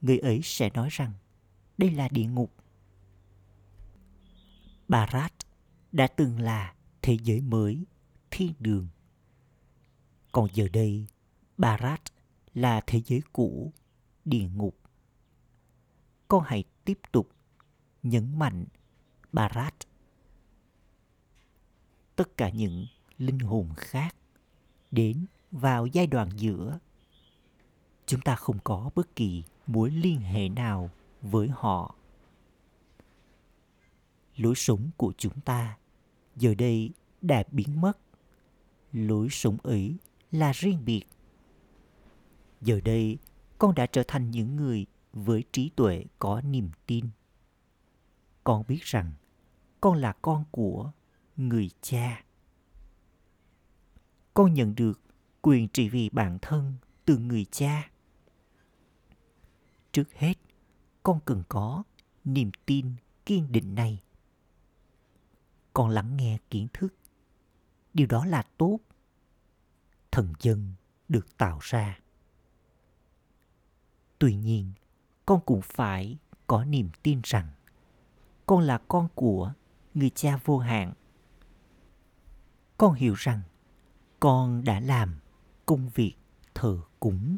Người 0.00 0.18
ấy 0.18 0.40
sẽ 0.42 0.70
nói 0.74 0.88
rằng, 0.90 1.12
đây 1.78 1.90
là 1.90 2.08
địa 2.08 2.24
ngục. 2.24 2.54
Barat 4.88 5.32
đã 5.92 6.06
từng 6.06 6.40
là 6.40 6.74
thế 7.02 7.16
giới 7.22 7.40
mới, 7.40 7.84
thiên 8.30 8.52
đường. 8.58 8.88
Còn 10.32 10.48
giờ 10.54 10.68
đây 10.72 11.06
barat 11.58 12.00
là 12.54 12.80
thế 12.86 13.02
giới 13.06 13.20
cũ, 13.32 13.72
địa 14.24 14.48
ngục. 14.54 14.78
Con 16.28 16.42
hãy 16.46 16.64
tiếp 16.84 16.98
tục 17.12 17.28
nhấn 18.02 18.38
mạnh 18.38 18.64
barat 19.32 19.74
tất 22.16 22.36
cả 22.36 22.50
những 22.50 22.86
linh 23.18 23.38
hồn 23.38 23.68
khác 23.76 24.16
đến 24.90 25.26
vào 25.50 25.86
giai 25.86 26.06
đoạn 26.06 26.28
giữa 26.36 26.78
chúng 28.06 28.20
ta 28.20 28.36
không 28.36 28.58
có 28.64 28.90
bất 28.94 29.16
kỳ 29.16 29.42
mối 29.66 29.90
liên 29.90 30.20
hệ 30.20 30.48
nào 30.48 30.90
với 31.22 31.48
họ. 31.48 31.94
Lối 34.36 34.54
sống 34.54 34.90
của 34.96 35.12
chúng 35.18 35.40
ta 35.40 35.78
giờ 36.36 36.54
đây 36.54 36.90
đã 37.20 37.42
biến 37.50 37.80
mất. 37.80 37.98
Lối 38.92 39.28
sống 39.30 39.56
ấy 39.62 39.96
là 40.32 40.52
riêng 40.52 40.84
biệt. 40.84 41.04
Giờ 42.60 42.80
đây, 42.84 43.18
con 43.58 43.74
đã 43.74 43.86
trở 43.86 44.02
thành 44.08 44.30
những 44.30 44.56
người 44.56 44.86
với 45.12 45.44
trí 45.52 45.70
tuệ 45.76 46.04
có 46.18 46.40
niềm 46.40 46.70
tin. 46.86 47.08
Con 48.44 48.64
biết 48.68 48.82
rằng 48.82 49.12
con 49.80 49.96
là 49.96 50.12
con 50.22 50.44
của 50.50 50.92
người 51.36 51.70
cha. 51.80 52.24
Con 54.34 54.54
nhận 54.54 54.74
được 54.74 55.00
quyền 55.42 55.68
trị 55.68 55.88
vì 55.88 56.08
bản 56.08 56.38
thân 56.42 56.74
từ 57.04 57.18
người 57.18 57.44
cha 57.50 57.90
trước 59.94 60.12
hết, 60.14 60.34
con 61.02 61.20
cần 61.24 61.42
có 61.48 61.82
niềm 62.24 62.50
tin 62.66 62.94
kiên 63.26 63.52
định 63.52 63.74
này. 63.74 64.02
Con 65.72 65.90
lắng 65.90 66.16
nghe 66.16 66.38
kiến 66.50 66.68
thức. 66.72 66.94
Điều 67.94 68.06
đó 68.06 68.24
là 68.24 68.42
tốt. 68.58 68.78
Thần 70.10 70.32
dân 70.40 70.72
được 71.08 71.36
tạo 71.36 71.58
ra. 71.62 71.98
Tuy 74.18 74.34
nhiên, 74.34 74.72
con 75.26 75.40
cũng 75.46 75.60
phải 75.62 76.18
có 76.46 76.64
niềm 76.64 76.90
tin 77.02 77.20
rằng 77.24 77.48
con 78.46 78.60
là 78.60 78.78
con 78.88 79.08
của 79.14 79.52
người 79.94 80.10
cha 80.10 80.38
vô 80.44 80.58
hạn. 80.58 80.92
Con 82.78 82.94
hiểu 82.94 83.14
rằng 83.14 83.40
con 84.20 84.64
đã 84.64 84.80
làm 84.80 85.18
công 85.66 85.88
việc 85.88 86.14
thờ 86.54 86.80
cúng 87.00 87.36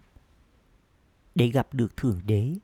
để 1.36 1.48
gặp 1.48 1.74
được 1.74 1.96
thượng 1.96 2.20
đế. 2.26 2.54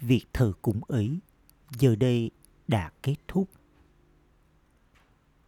Việc 0.00 0.24
thờ 0.32 0.52
cúng 0.62 0.80
ấy 0.88 1.18
giờ 1.78 1.96
đây 1.96 2.30
đã 2.68 2.92
kết 3.02 3.16
thúc. 3.28 3.50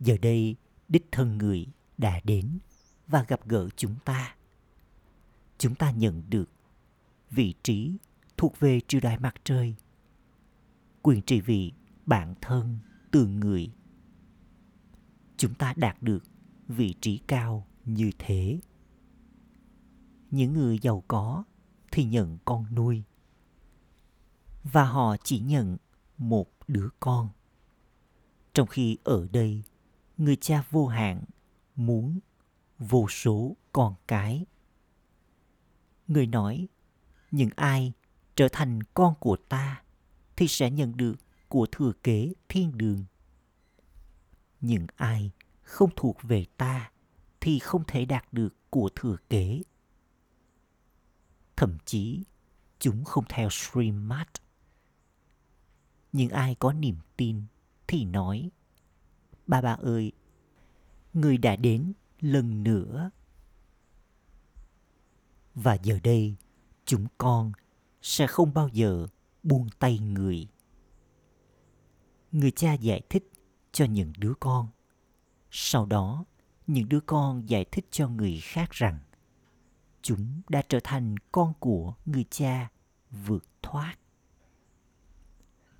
Giờ 0.00 0.16
đây 0.22 0.56
đích 0.88 1.06
thân 1.12 1.38
người 1.38 1.66
đã 1.98 2.20
đến 2.24 2.58
và 3.06 3.24
gặp 3.28 3.48
gỡ 3.48 3.68
chúng 3.76 3.94
ta. 4.04 4.36
Chúng 5.58 5.74
ta 5.74 5.90
nhận 5.90 6.22
được 6.30 6.50
vị 7.30 7.54
trí 7.62 7.96
thuộc 8.36 8.60
về 8.60 8.80
triều 8.88 9.00
đại 9.00 9.18
mặt 9.18 9.34
trời, 9.44 9.74
quyền 11.02 11.22
trị 11.22 11.40
vì 11.40 11.72
bản 12.06 12.34
thân 12.40 12.78
từ 13.10 13.26
người. 13.26 13.70
Chúng 15.36 15.54
ta 15.54 15.74
đạt 15.76 16.02
được 16.02 16.24
vị 16.68 16.94
trí 17.00 17.18
cao 17.26 17.66
như 17.84 18.10
thế 18.18 18.60
những 20.30 20.52
người 20.52 20.78
giàu 20.78 21.04
có 21.08 21.44
thì 21.92 22.04
nhận 22.04 22.38
con 22.44 22.74
nuôi. 22.74 23.02
Và 24.62 24.84
họ 24.84 25.16
chỉ 25.24 25.40
nhận 25.40 25.76
một 26.18 26.50
đứa 26.68 26.88
con. 27.00 27.28
Trong 28.54 28.66
khi 28.66 28.98
ở 29.04 29.28
đây, 29.32 29.62
người 30.16 30.36
cha 30.36 30.64
vô 30.70 30.86
hạn 30.86 31.24
muốn 31.76 32.18
vô 32.78 33.08
số 33.08 33.56
con 33.72 33.94
cái. 34.08 34.46
Người 36.08 36.26
nói, 36.26 36.68
những 37.30 37.50
ai 37.56 37.92
trở 38.36 38.48
thành 38.52 38.82
con 38.82 39.14
của 39.20 39.36
ta 39.48 39.82
thì 40.36 40.48
sẽ 40.48 40.70
nhận 40.70 40.96
được 40.96 41.14
của 41.48 41.66
thừa 41.72 41.92
kế 42.02 42.32
thiên 42.48 42.78
đường. 42.78 43.04
Những 44.60 44.86
ai 44.96 45.30
không 45.62 45.90
thuộc 45.96 46.16
về 46.22 46.44
ta 46.56 46.90
thì 47.40 47.58
không 47.58 47.82
thể 47.86 48.04
đạt 48.04 48.32
được 48.32 48.54
của 48.70 48.90
thừa 48.94 49.16
kế 49.30 49.62
thậm 51.56 51.78
chí, 51.84 52.24
chúng 52.78 53.04
không 53.04 53.24
theo 53.28 53.50
stream 53.50 54.08
mát 54.08 54.28
Nhưng 56.12 56.30
ai 56.30 56.54
có 56.54 56.72
niềm 56.72 56.96
tin 57.16 57.42
thì 57.86 58.04
nói, 58.04 58.50
ba 59.46 59.60
ba 59.60 59.72
ơi, 59.72 60.12
người 61.12 61.38
đã 61.38 61.56
đến 61.56 61.92
lần 62.20 62.62
nữa. 62.62 63.10
Và 65.54 65.74
giờ 65.74 65.98
đây, 66.02 66.34
chúng 66.84 67.06
con 67.18 67.52
sẽ 68.02 68.26
không 68.26 68.54
bao 68.54 68.68
giờ 68.68 69.06
buông 69.42 69.68
tay 69.78 69.98
người. 69.98 70.48
Người 72.32 72.50
cha 72.50 72.74
giải 72.74 73.02
thích 73.10 73.32
cho 73.72 73.84
những 73.84 74.12
đứa 74.18 74.32
con. 74.40 74.68
Sau 75.50 75.86
đó, 75.86 76.24
những 76.66 76.88
đứa 76.88 77.00
con 77.00 77.48
giải 77.48 77.64
thích 77.64 77.86
cho 77.90 78.08
người 78.08 78.40
khác 78.42 78.70
rằng 78.70 78.98
chúng 80.06 80.40
đã 80.48 80.62
trở 80.68 80.80
thành 80.84 81.14
con 81.32 81.52
của 81.60 81.94
người 82.04 82.24
cha 82.30 82.70
vượt 83.10 83.44
thoát. 83.62 83.96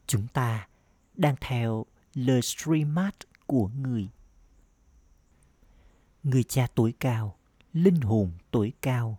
Chúng 0.07 0.27
ta 0.29 0.69
đang 1.15 1.37
theo 1.41 1.87
lời 2.15 2.43
streamat 2.43 3.15
của 3.47 3.69
người. 3.69 4.09
Người 6.23 6.43
cha 6.43 6.67
tối 6.75 6.95
cao, 7.01 7.37
linh 7.73 8.01
hồn 8.01 8.33
tối 8.51 8.73
cao 8.81 9.19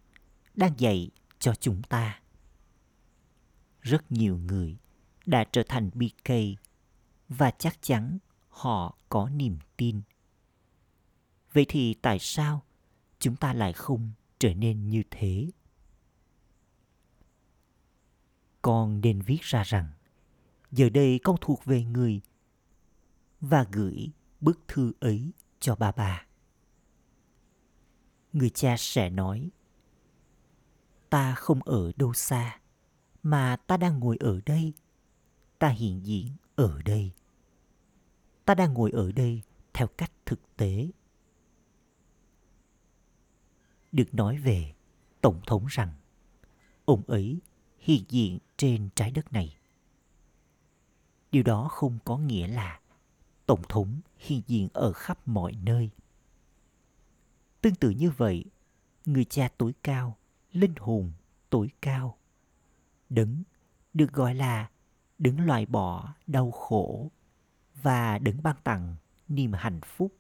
đang 0.56 0.74
dạy 0.78 1.10
cho 1.40 1.56
chúng 1.56 1.82
ta. 1.82 2.22
Rất 3.82 4.12
nhiều 4.12 4.38
người 4.38 4.78
đã 5.26 5.46
trở 5.52 5.64
thành 5.68 5.90
bk 5.94 6.32
và 7.30 7.52
chắc 7.52 7.82
chắn 7.82 8.18
họ 8.50 8.98
có 9.10 9.30
niềm 9.30 9.58
tin. 9.78 10.02
Vậy 11.54 11.66
thì 11.68 11.94
tại 11.94 12.20
sao 12.20 12.64
chúng 13.20 13.36
ta 13.36 13.54
lại 13.54 13.74
không 13.74 14.12
trở 14.40 14.54
nên 14.54 14.90
như 14.90 15.04
thế. 15.12 15.52
Con 18.62 19.02
nên 19.02 19.22
viết 19.22 19.42
ra 19.42 19.64
rằng, 19.64 19.92
giờ 20.72 20.90
đây 20.90 21.20
con 21.24 21.36
thuộc 21.42 21.66
về 21.66 21.84
người 21.84 22.22
và 23.42 23.66
gửi 23.72 24.12
bức 24.42 24.60
thư 24.68 24.94
ấy 25.00 25.32
cho 25.60 25.76
bà 25.76 25.92
bà 25.92 26.28
người 28.38 28.50
cha 28.50 28.76
sẽ 28.78 29.10
nói, 29.10 29.50
ta 31.10 31.36
không 31.36 31.64
ở 31.64 31.92
đâu 31.96 32.14
xa, 32.14 32.60
mà 33.24 33.56
ta 33.56 33.78
đang 33.78 34.00
ngồi 34.00 34.18
ở 34.20 34.40
đây. 34.46 34.74
Ta 35.60 35.70
hiện 35.70 36.06
diện 36.06 36.28
ở 36.56 36.82
đây. 36.86 37.12
Ta 38.46 38.56
đang 38.56 38.74
ngồi 38.74 38.92
ở 38.92 39.12
đây 39.12 39.42
theo 39.74 39.88
cách 39.88 40.12
thực 40.26 40.40
tế 40.58 40.88
được 43.92 44.14
nói 44.14 44.38
về, 44.38 44.74
tổng 45.22 45.42
thống 45.48 45.66
rằng, 45.70 45.94
ông 46.86 47.04
ấy 47.08 47.40
hiện 47.80 48.04
diện 48.10 48.40
trên 48.58 48.90
trái 48.96 49.12
đất 49.12 49.34
này. 49.34 49.56
Điều 51.32 51.44
đó 51.44 51.68
không 51.68 52.00
có 52.06 52.18
nghĩa 52.18 52.48
là 52.48 52.80
tổng 53.46 53.62
thống 53.70 54.02
hiện 54.18 54.42
diện 54.48 54.70
ở 54.74 54.94
khắp 54.94 55.28
mọi 55.28 55.54
nơi. 55.64 55.90
Tương 57.62 57.76
tự 57.76 57.90
như 57.90 58.10
vậy, 58.10 58.46
người 59.06 59.26
cha 59.26 59.50
tối 59.58 59.74
cao, 59.84 60.18
linh 60.52 60.74
hồn 60.80 61.12
tối 61.50 61.70
cao, 61.82 62.18
đấng 63.10 63.44
được 63.94 64.14
gọi 64.14 64.36
là 64.36 64.70
đấng 65.18 65.40
loại 65.40 65.66
bỏ 65.66 66.14
đau 66.28 66.52
khổ 66.52 67.12
và 67.82 68.20
đấng 68.20 68.44
ban 68.44 68.56
tặng 68.64 68.96
niềm 69.28 69.54
hạnh 69.54 69.80
phúc 69.86 70.14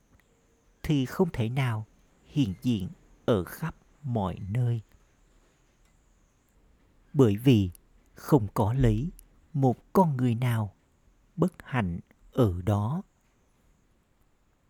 thì 0.84 1.06
không 1.06 1.30
thể 1.34 1.50
nào 1.50 1.86
hiện 2.28 2.54
diện 2.62 2.90
ở 3.28 3.44
khắp 3.44 3.76
mọi 4.04 4.40
nơi. 4.50 4.82
Bởi 7.14 7.38
vì 7.38 7.72
không 8.14 8.48
có 8.54 8.74
lấy 8.74 9.12
một 9.54 9.94
con 9.94 10.18
người 10.18 10.36
nào 10.36 10.76
bất 11.36 11.54
hạnh 11.64 12.00
ở 12.32 12.62
đó. 12.62 13.02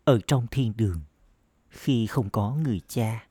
Ở 0.04 0.20
trong 0.26 0.46
thiên 0.50 0.72
đường, 0.76 1.00
khi 1.68 2.06
không 2.06 2.30
có 2.30 2.54
người 2.54 2.80
cha, 2.88 3.28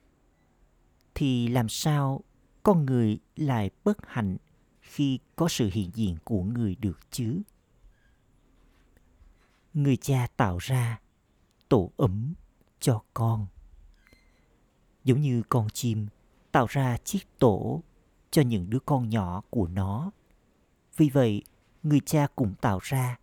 thì 1.15 1.47
làm 1.47 1.69
sao 1.69 2.23
con 2.63 2.85
người 2.85 3.19
lại 3.35 3.69
bất 3.83 3.97
hạnh 4.07 4.37
khi 4.81 5.19
có 5.35 5.47
sự 5.47 5.69
hiện 5.73 5.91
diện 5.93 6.17
của 6.23 6.43
người 6.43 6.75
được 6.75 6.99
chứ? 7.11 7.41
Người 9.73 9.97
cha 9.97 10.27
tạo 10.37 10.57
ra 10.57 10.99
tổ 11.69 11.91
ấm 11.97 12.33
cho 12.79 13.03
con 13.13 13.47
giống 15.07 15.21
như 15.21 15.43
con 15.49 15.69
chim, 15.69 16.07
tạo 16.51 16.65
ra 16.69 16.97
chiếc 16.97 17.39
tổ 17.39 17.83
cho 18.31 18.41
những 18.41 18.69
đứa 18.69 18.79
con 18.79 19.09
nhỏ 19.09 19.41
của 19.49 19.67
nó. 19.67 20.11
Vì 20.97 21.09
vậy, 21.09 21.43
người 21.83 21.99
cha 22.05 22.27
cũng 22.35 22.55
tạo 22.61 22.79
ra 22.81 23.19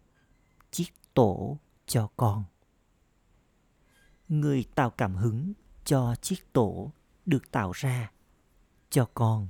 chiếc 0.70 0.88
tổ 1.14 1.58
cho 1.86 2.08
con. 2.16 2.44
Người 4.28 4.64
tạo 4.74 4.90
cảm 4.90 5.16
hứng 5.16 5.52
cho 5.84 6.14
chiếc 6.14 6.52
tổ 6.52 6.90
được 7.26 7.50
tạo 7.50 7.72
ra 7.72 8.12
cho 8.90 9.08
con, 9.14 9.48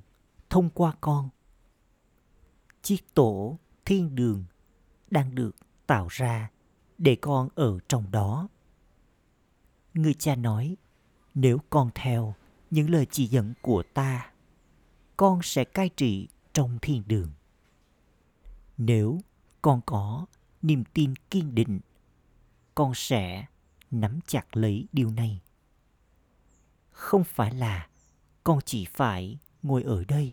thông 0.51 0.71
qua 0.71 0.95
con. 1.01 1.29
Chiếc 2.83 3.15
tổ 3.15 3.59
thiên 3.85 4.15
đường 4.15 4.45
đang 5.11 5.35
được 5.35 5.57
tạo 5.87 6.07
ra 6.11 6.51
để 6.99 7.17
con 7.21 7.49
ở 7.55 7.79
trong 7.89 8.11
đó. 8.11 8.49
Người 9.95 10.15
cha 10.15 10.37
nói 10.37 10.77
nếu 11.35 11.59
con 11.71 11.91
theo 11.95 12.35
những 12.71 12.91
lời 12.91 13.07
chỉ 13.11 13.27
dẫn 13.27 13.55
của 13.63 13.83
ta, 13.95 14.33
con 15.17 15.41
sẽ 15.43 15.65
cai 15.65 15.89
trị 15.89 16.29
trong 16.53 16.79
thiên 16.83 17.03
đường. 17.07 17.31
Nếu 18.77 19.21
con 19.63 19.81
có 19.87 20.27
niềm 20.63 20.85
tin 20.95 21.15
kiên 21.31 21.55
định, 21.55 21.81
con 22.75 22.93
sẽ 22.95 23.47
nắm 23.91 24.21
chặt 24.27 24.57
lấy 24.57 24.87
điều 24.93 25.11
này. 25.11 25.41
Không 26.91 27.25
phải 27.25 27.55
là 27.55 27.89
con 28.45 28.59
chỉ 28.65 28.85
phải 28.85 29.39
ngồi 29.63 29.83
ở 29.83 30.05
đây. 30.05 30.33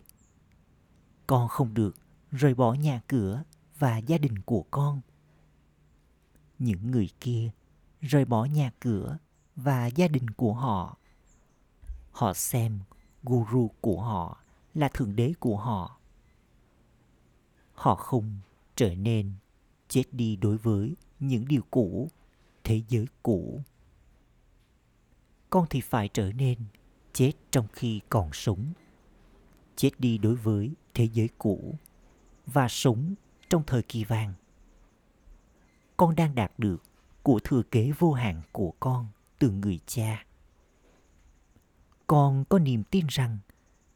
Con 1.26 1.48
không 1.48 1.74
được 1.74 1.96
rời 2.30 2.54
bỏ 2.54 2.74
nhà 2.74 3.00
cửa 3.06 3.42
và 3.78 3.98
gia 3.98 4.18
đình 4.18 4.38
của 4.38 4.64
con. 4.70 5.00
Những 6.58 6.90
người 6.90 7.10
kia 7.20 7.50
rời 8.00 8.24
bỏ 8.24 8.44
nhà 8.44 8.72
cửa 8.80 9.18
và 9.56 9.86
gia 9.86 10.08
đình 10.08 10.30
của 10.30 10.54
họ. 10.54 10.96
Họ 12.12 12.32
xem 12.34 12.80
guru 13.22 13.70
của 13.80 14.02
họ 14.02 14.38
là 14.74 14.88
thượng 14.88 15.16
đế 15.16 15.32
của 15.40 15.56
họ. 15.56 15.98
Họ 17.74 17.94
không 17.94 18.40
trở 18.76 18.94
nên 18.94 19.32
chết 19.88 20.04
đi 20.12 20.36
đối 20.36 20.56
với 20.56 20.94
những 21.20 21.48
điều 21.48 21.62
cũ, 21.70 22.10
thế 22.64 22.82
giới 22.88 23.06
cũ. 23.22 23.62
Con 25.50 25.66
thì 25.70 25.80
phải 25.80 26.08
trở 26.08 26.32
nên 26.32 26.58
chết 27.12 27.32
trong 27.50 27.66
khi 27.72 28.00
còn 28.08 28.32
sống, 28.32 28.72
chết 29.76 29.90
đi 29.98 30.18
đối 30.18 30.34
với 30.34 30.72
thế 30.94 31.08
giới 31.12 31.28
cũ 31.38 31.74
và 32.46 32.68
sống 32.68 33.14
trong 33.50 33.62
thời 33.66 33.82
kỳ 33.82 34.04
vàng. 34.04 34.34
Con 35.96 36.14
đang 36.14 36.34
đạt 36.34 36.52
được 36.58 36.82
của 37.22 37.40
thừa 37.44 37.62
kế 37.70 37.92
vô 37.98 38.12
hạn 38.12 38.42
của 38.52 38.72
con 38.80 39.06
từ 39.42 39.50
người 39.50 39.80
cha 39.86 40.24
con 42.06 42.44
có 42.48 42.58
niềm 42.58 42.84
tin 42.84 43.06
rằng 43.08 43.38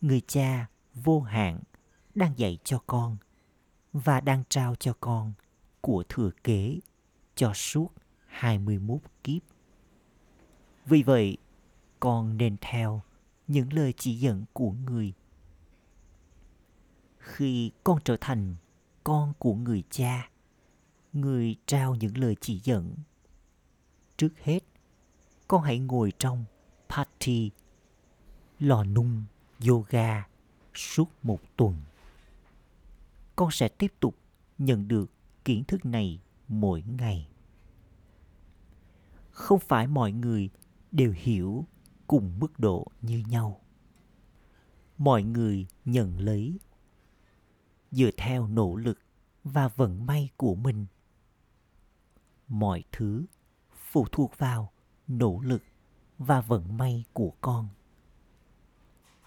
người 0.00 0.20
cha 0.20 0.66
vô 0.94 1.20
hạn 1.20 1.60
đang 2.14 2.38
dạy 2.38 2.58
cho 2.64 2.82
con 2.86 3.16
và 3.92 4.20
đang 4.20 4.42
trao 4.48 4.74
cho 4.74 4.92
con 5.00 5.32
của 5.80 6.04
thừa 6.08 6.30
kế 6.44 6.80
cho 7.34 7.52
suốt 7.54 7.88
21 8.26 9.00
kiếp. 9.24 9.42
Vì 10.86 11.02
vậy, 11.02 11.36
con 12.00 12.36
nên 12.36 12.56
theo 12.60 13.02
những 13.46 13.72
lời 13.72 13.94
chỉ 13.96 14.14
dẫn 14.14 14.44
của 14.52 14.70
người. 14.70 15.12
Khi 17.18 17.70
con 17.84 17.98
trở 18.04 18.16
thành 18.20 18.56
con 19.04 19.32
của 19.38 19.54
người 19.54 19.82
cha, 19.90 20.30
người 21.12 21.56
trao 21.66 21.94
những 21.94 22.18
lời 22.18 22.36
chỉ 22.40 22.60
dẫn. 22.64 22.94
Trước 24.16 24.32
hết, 24.42 24.60
con 25.48 25.62
hãy 25.62 25.78
ngồi 25.78 26.12
trong 26.18 26.44
party, 26.88 27.50
lò 28.58 28.84
nung 28.84 29.24
yoga 29.68 30.26
suốt 30.74 31.10
một 31.22 31.40
tuần. 31.56 31.76
Con 33.36 33.50
sẽ 33.50 33.68
tiếp 33.68 33.92
tục 34.00 34.16
nhận 34.58 34.88
được 34.88 35.10
kiến 35.44 35.64
thức 35.64 35.84
này 35.84 36.20
mỗi 36.48 36.82
ngày. 36.82 37.28
Không 39.30 39.60
phải 39.60 39.86
mọi 39.86 40.12
người 40.12 40.50
đều 40.92 41.14
hiểu 41.16 41.64
cùng 42.06 42.38
mức 42.38 42.58
độ 42.58 42.86
như 43.02 43.22
nhau. 43.28 43.60
Mọi 44.98 45.22
người 45.22 45.66
nhận 45.84 46.20
lấy 46.20 46.58
dựa 47.90 48.10
theo 48.16 48.46
nỗ 48.46 48.76
lực 48.76 48.98
và 49.44 49.68
vận 49.68 50.06
may 50.06 50.28
của 50.36 50.54
mình. 50.54 50.86
Mọi 52.48 52.84
thứ 52.92 53.24
phụ 53.90 54.06
thuộc 54.12 54.38
vào 54.38 54.72
nỗ 55.08 55.40
lực 55.42 55.62
và 56.18 56.40
vận 56.40 56.76
may 56.76 57.04
của 57.12 57.32
con. 57.40 57.68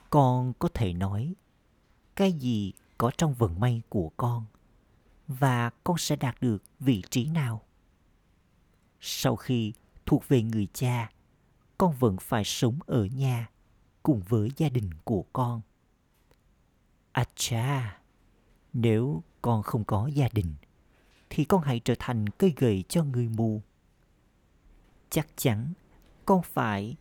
Con 0.10 0.54
có 0.60 0.70
thể 0.74 0.94
nói, 0.94 1.36
cái 2.16 2.34
gì 2.34 2.74
có 2.98 3.12
trong 3.18 3.34
vận 3.34 3.60
may 3.60 3.82
của 3.90 4.12
con 4.18 4.46
và 5.28 5.70
con 5.84 5.98
sẽ 5.98 6.16
đạt 6.16 6.42
được 6.42 6.64
vị 6.80 7.04
trí 7.10 7.30
nào? 7.30 7.62
Sau 9.00 9.36
khi 9.36 9.74
thuộc 10.06 10.28
về 10.28 10.42
người 10.42 10.68
cha, 10.74 11.12
con 11.78 11.96
vẫn 12.00 12.18
phải 12.22 12.44
sống 12.44 12.80
ở 12.86 13.06
nhà 13.06 13.50
cùng 14.04 14.22
với 14.30 14.52
gia 14.58 14.70
đình 14.70 14.90
của 15.04 15.26
con. 15.34 15.62
À 17.12 17.26
cha 17.36 18.00
nếu 18.74 19.24
con 19.42 19.64
không 19.64 19.84
có 19.84 20.08
gia 20.08 20.30
đình, 20.34 20.56
thì 21.30 21.44
con 21.44 21.62
hãy 21.62 21.80
trở 21.80 21.94
thành 22.00 22.30
cây 22.30 22.54
gậy 22.58 22.84
cho 22.90 23.04
người 23.04 23.30
mù 23.30 23.62
chắc 25.10 25.28
chắn 25.36 25.74
con 26.26 26.42
phải 26.44 26.96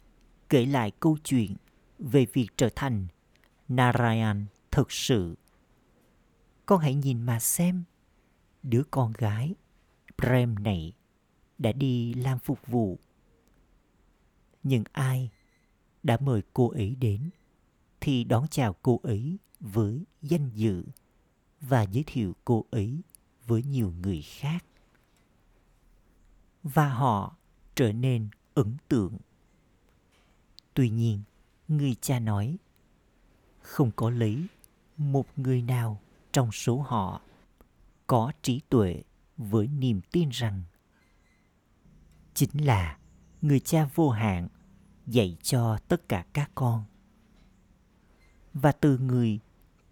kể 0.48 0.66
lại 0.66 0.92
câu 1.00 1.18
chuyện 1.24 1.54
về 1.98 2.26
việc 2.32 2.48
trở 2.56 2.68
thành 2.76 3.06
Narayan 3.68 4.46
thực 4.70 4.92
sự. 4.92 5.36
Con 6.66 6.80
hãy 6.80 6.94
nhìn 6.94 7.22
mà 7.22 7.40
xem, 7.40 7.84
đứa 8.62 8.82
con 8.90 9.12
gái 9.12 9.54
Prem 10.18 10.54
này 10.54 10.92
đã 11.58 11.72
đi 11.72 12.14
làm 12.14 12.38
phục 12.38 12.66
vụ. 12.66 12.98
Nhưng 14.62 14.84
ai 14.92 15.30
đã 16.02 16.18
mời 16.20 16.42
cô 16.54 16.70
ấy 16.70 16.94
đến 16.94 17.30
thì 18.00 18.24
đón 18.24 18.48
chào 18.48 18.76
cô 18.82 19.00
ấy 19.02 19.38
với 19.60 20.04
danh 20.22 20.50
dự 20.54 20.84
và 21.60 21.82
giới 21.82 22.04
thiệu 22.06 22.36
cô 22.44 22.64
ấy 22.70 23.02
với 23.46 23.62
nhiều 23.62 23.92
người 24.02 24.22
khác. 24.22 24.64
Và 26.62 26.88
họ 26.88 27.37
trở 27.78 27.92
nên 27.92 28.28
ấn 28.54 28.76
tượng. 28.88 29.18
Tuy 30.74 30.90
nhiên, 30.90 31.22
người 31.68 31.96
cha 32.00 32.18
nói, 32.18 32.56
không 33.60 33.90
có 33.96 34.10
lấy 34.10 34.46
một 34.96 35.26
người 35.36 35.62
nào 35.62 36.00
trong 36.32 36.52
số 36.52 36.80
họ 36.80 37.20
có 38.06 38.32
trí 38.42 38.60
tuệ 38.68 39.02
với 39.36 39.66
niềm 39.66 40.00
tin 40.12 40.28
rằng 40.28 40.62
chính 42.34 42.66
là 42.66 42.98
người 43.42 43.60
cha 43.60 43.88
vô 43.94 44.10
hạn 44.10 44.48
dạy 45.06 45.36
cho 45.42 45.78
tất 45.88 46.08
cả 46.08 46.24
các 46.32 46.50
con. 46.54 46.84
Và 48.54 48.72
từ 48.72 48.98
người 48.98 49.38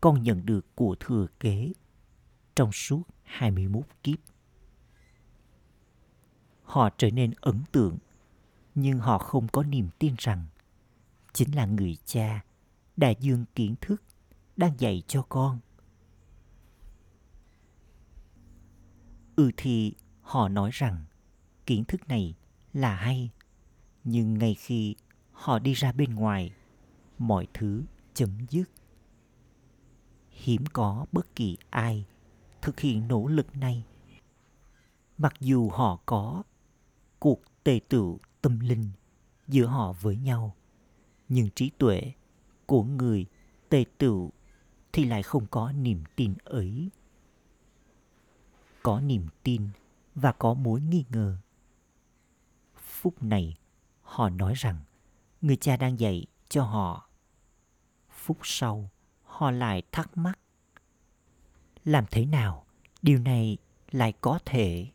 con 0.01 0.23
nhận 0.23 0.47
được 0.47 0.67
của 0.75 0.97
thừa 1.01 1.27
kế 1.41 1.73
trong 2.57 2.73
suốt 2.73 3.03
21 3.23 3.85
kiếp. 4.03 4.19
Họ 6.67 6.91
trở 6.99 7.11
nên 7.11 7.33
ấn 7.41 7.63
tượng, 7.73 7.99
nhưng 8.75 8.99
họ 8.99 9.19
không 9.19 9.49
có 9.49 9.63
niềm 9.63 9.89
tin 9.99 10.15
rằng 10.19 10.47
chính 11.33 11.55
là 11.55 11.67
người 11.67 11.97
cha 12.05 12.45
đại 12.97 13.17
dương 13.21 13.45
kiến 13.55 13.75
thức 13.81 14.03
đang 14.57 14.81
dạy 14.81 15.03
cho 15.07 15.23
con. 15.29 15.59
Ừ 19.37 19.51
thì 19.57 19.95
họ 20.23 20.49
nói 20.49 20.71
rằng 20.73 21.05
kiến 21.67 21.85
thức 21.85 22.09
này 22.09 22.35
là 22.73 22.97
hay, 22.97 23.31
nhưng 24.05 24.39
ngay 24.39 24.55
khi 24.55 24.95
họ 25.33 25.59
đi 25.59 25.73
ra 25.73 25.93
bên 25.93 26.15
ngoài, 26.15 26.53
mọi 27.19 27.47
thứ 27.55 27.83
chấm 28.15 28.31
dứt. 28.51 28.71
Hiếm 30.31 30.65
có 30.73 31.07
bất 31.13 31.35
kỳ 31.35 31.57
ai 31.71 32.05
thực 32.63 32.81
hiện 32.81 33.09
nỗ 33.09 33.27
lực 33.27 33.57
này. 33.57 33.85
Mặc 35.19 35.35
dù 35.41 35.71
họ 35.71 35.99
có 36.07 36.43
cuộc 37.19 37.43
tề 37.65 37.81
tựu 37.89 38.19
tâm 38.43 38.61
linh 38.61 38.91
giữa 39.49 39.67
họ 39.67 39.93
với 39.93 40.17
nhau, 40.17 40.57
nhưng 41.29 41.51
trí 41.51 41.71
tuệ 41.71 42.13
của 42.67 42.83
người 42.83 43.27
tề 43.69 43.85
tựu 43.99 44.31
thì 44.93 45.05
lại 45.05 45.23
không 45.23 45.47
có 45.47 45.73
niềm 45.73 46.05
tin 46.17 46.35
ấy. 46.45 46.91
Có 48.83 49.01
niềm 49.01 49.27
tin 49.43 49.69
và 50.15 50.33
có 50.33 50.55
mối 50.55 50.81
nghi 50.81 51.05
ngờ. 51.11 51.37
Phút 52.77 53.23
này, 53.23 53.57
họ 54.03 54.29
nói 54.29 54.55
rằng 54.57 54.81
người 55.41 55.57
cha 55.57 55.77
đang 55.77 56.01
dạy 56.01 56.27
cho 56.49 56.65
họ. 56.65 57.09
Phút 58.11 58.39
sau, 58.43 58.91
họ 59.23 59.51
lại 59.51 59.83
thắc 59.93 60.17
mắc. 60.17 60.39
Làm 61.85 62.05
thế 62.11 62.27
nào 62.27 62.67
điều 63.03 63.19
này 63.19 63.59
lại 63.91 64.13
có 64.21 64.39
thể? 64.45 64.87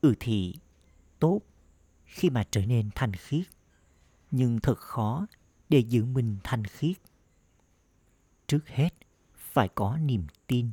Ừ 0.00 0.14
thì 0.20 0.54
tốt 1.18 1.40
khi 2.04 2.30
mà 2.30 2.44
trở 2.50 2.66
nên 2.66 2.90
thanh 2.94 3.12
khiết, 3.12 3.46
nhưng 4.30 4.60
thật 4.60 4.78
khó 4.78 5.26
để 5.68 5.78
giữ 5.78 6.04
mình 6.04 6.36
thanh 6.44 6.64
khiết. 6.64 6.96
Trước 8.46 8.68
hết, 8.68 8.94
phải 9.34 9.68
có 9.68 9.96
niềm 9.96 10.26
tin 10.46 10.70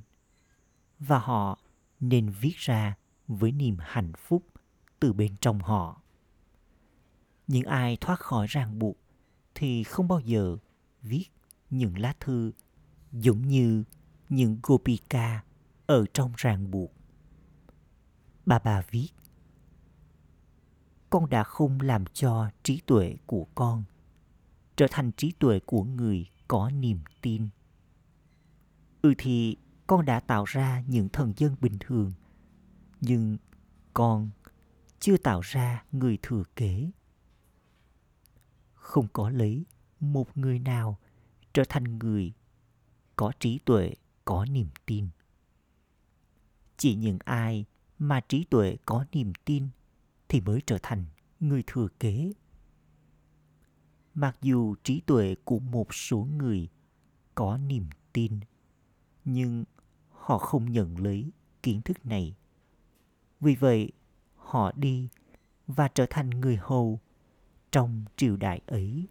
và 0.99 1.19
họ 1.19 1.59
nên 1.99 2.29
viết 2.29 2.55
ra 2.55 2.95
với 3.27 3.51
niềm 3.51 3.77
hạnh 3.79 4.11
phúc 4.17 4.43
từ 4.99 5.13
bên 5.13 5.35
trong 5.41 5.59
họ. 5.59 6.01
Những 7.47 7.63
ai 7.63 7.97
thoát 8.01 8.19
khỏi 8.19 8.47
ràng 8.49 8.79
buộc 8.79 8.97
thì 9.55 9.83
không 9.83 10.07
bao 10.07 10.19
giờ 10.19 10.57
viết 11.01 11.25
những 11.69 11.99
lá 11.99 12.13
thư 12.19 12.51
giống 13.11 13.47
như 13.47 13.83
những 14.29 14.59
Gopika 14.63 15.43
ở 15.85 16.05
trong 16.13 16.33
ràng 16.37 16.71
buộc. 16.71 16.96
Bà 18.47 18.59
bà 18.59 18.81
viết 18.91 19.09
Con 21.09 21.29
đã 21.29 21.43
không 21.43 21.81
làm 21.81 22.05
cho 22.13 22.49
trí 22.63 22.81
tuệ 22.85 23.15
của 23.25 23.47
con 23.55 23.83
trở 24.75 24.85
thành 24.91 25.11
trí 25.17 25.31
tuệ 25.31 25.59
của 25.59 25.83
người 25.83 26.25
có 26.47 26.69
niềm 26.69 26.99
tin. 27.21 27.49
Ừ 29.01 29.13
thì 29.17 29.57
con 29.87 30.05
đã 30.05 30.19
tạo 30.19 30.43
ra 30.43 30.83
những 30.87 31.09
thần 31.09 31.33
dân 31.37 31.55
bình 31.61 31.77
thường, 31.79 32.11
nhưng 33.01 33.37
con 33.93 34.29
chưa 34.99 35.17
tạo 35.17 35.41
ra 35.41 35.83
người 35.91 36.17
thừa 36.21 36.43
kế. 36.55 36.91
Không 38.73 39.07
có 39.13 39.29
lấy 39.29 39.65
một 39.99 40.37
người 40.37 40.59
nào 40.59 40.99
trở 41.53 41.63
thành 41.69 41.99
người 41.99 42.33
có 43.15 43.31
trí 43.39 43.59
tuệ, 43.65 43.93
có 44.25 44.45
niềm 44.45 44.67
tin. 44.85 45.09
Chỉ 46.77 46.95
những 46.95 47.17
ai 47.25 47.65
mà 47.99 48.19
trí 48.19 48.43
tuệ 48.43 48.77
có 48.85 49.05
niềm 49.11 49.33
tin 49.45 49.67
thì 50.29 50.41
mới 50.41 50.61
trở 50.65 50.77
thành 50.83 51.05
người 51.39 51.63
thừa 51.67 51.87
kế. 51.99 52.31
Mặc 54.13 54.37
dù 54.41 54.75
trí 54.83 55.01
tuệ 55.01 55.35
của 55.43 55.59
một 55.59 55.93
số 55.93 56.27
người 56.37 56.69
có 57.35 57.57
niềm 57.57 57.89
tin, 58.13 58.39
nhưng 59.25 59.63
họ 60.11 60.37
không 60.37 60.71
nhận 60.71 60.97
lấy 60.97 61.31
kiến 61.63 61.81
thức 61.81 62.05
này. 62.05 62.35
Vì 63.39 63.55
vậy, 63.55 63.91
họ 64.35 64.71
đi 64.71 65.09
và 65.67 65.87
trở 65.87 66.05
thành 66.09 66.29
người 66.29 66.57
hầu 66.61 66.99
trong 67.71 68.05
triều 68.15 68.37
đại 68.37 68.61
ấy. 68.65 69.07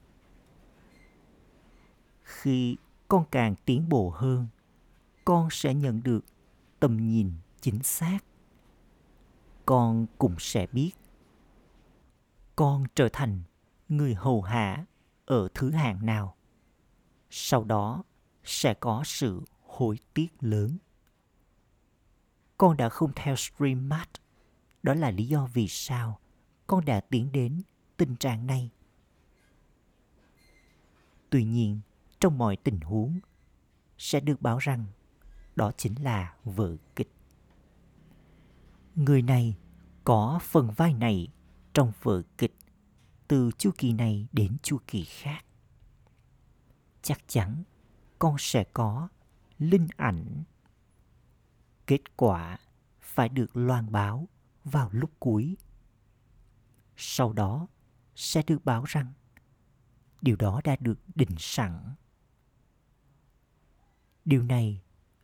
Khi 2.22 2.77
con 3.09 3.25
càng 3.31 3.55
tiến 3.64 3.88
bộ 3.88 4.11
hơn, 4.11 4.46
con 5.25 5.49
sẽ 5.51 5.75
nhận 5.75 6.03
được 6.03 6.25
tầm 6.81 6.96
nhìn 6.96 7.33
chính 7.61 7.83
xác 7.83 8.18
con 9.66 10.07
cũng 10.18 10.35
sẽ 10.38 10.66
biết 10.72 10.92
con 12.57 12.85
trở 12.94 13.09
thành 13.12 13.42
người 13.88 14.14
hầu 14.14 14.42
hạ 14.42 14.87
ở 15.24 15.48
thứ 15.55 15.70
hạng 15.70 16.07
nào. 16.07 16.37
Sau 17.31 17.64
đó 17.64 18.05
sẽ 18.44 18.74
có 18.74 19.02
sự 19.07 19.42
hối 19.62 19.98
tiếc 20.14 20.29
lớn. 20.40 20.79
Con 22.59 22.76
đã 22.76 22.88
không 22.88 23.12
theo 23.16 23.37
stream 23.37 23.88
mat. 23.88 24.09
Đó 24.83 24.94
là 24.94 25.11
lý 25.11 25.26
do 25.26 25.48
vì 25.52 25.68
sao 25.68 26.20
con 26.66 26.85
đã 26.85 27.00
tiến 27.00 27.33
đến 27.33 27.62
tình 27.96 28.16
trạng 28.16 28.46
này. 28.46 28.70
Tuy 31.31 31.44
nhiên, 31.44 31.81
trong 32.20 32.38
mọi 32.38 32.57
tình 32.57 32.81
huống, 32.81 33.20
sẽ 33.98 34.20
được 34.20 34.42
báo 34.42 34.59
rằng 34.59 34.85
đó 35.57 35.72
chính 35.76 36.02
là 36.02 36.35
vở 36.44 36.76
kịch. 36.96 37.15
Người 38.97 39.23
này 39.23 39.57
có 40.05 40.39
phần 40.43 40.71
vai 40.71 40.95
này 40.95 41.29
trong 41.75 41.93
vở 42.03 42.23
kịch 42.39 42.57
từ 43.29 43.51
chu 43.59 43.71
kỳ 43.79 43.93
này 43.93 44.29
đến 44.33 44.57
chu 44.63 44.79
kỳ 44.87 45.05
khác. 45.05 45.45
Chắc 47.03 47.21
chắn 47.27 47.65
con 48.19 48.37
sẽ 48.39 48.65
có 48.65 49.09
linh 49.59 49.89
ảnh. 49.97 50.45
Kết 51.87 52.17
quả 52.17 52.59
phải 53.01 53.29
được 53.29 53.57
loan 53.57 53.93
báo 53.93 54.29
vào 54.65 54.91
lúc 54.93 55.11
cuối. 55.19 55.57
Sau 56.97 57.33
đó 57.33 57.67
sẽ 58.15 58.43
được 58.47 58.65
báo 58.65 58.85
rằng 58.85 59.13
điều 60.23 60.37
đó 60.37 60.61
đã 60.65 60.77
được 60.81 60.99
định 61.15 61.35
sẵn. 61.39 61.95
Điều 64.25 64.43
này 64.43 64.83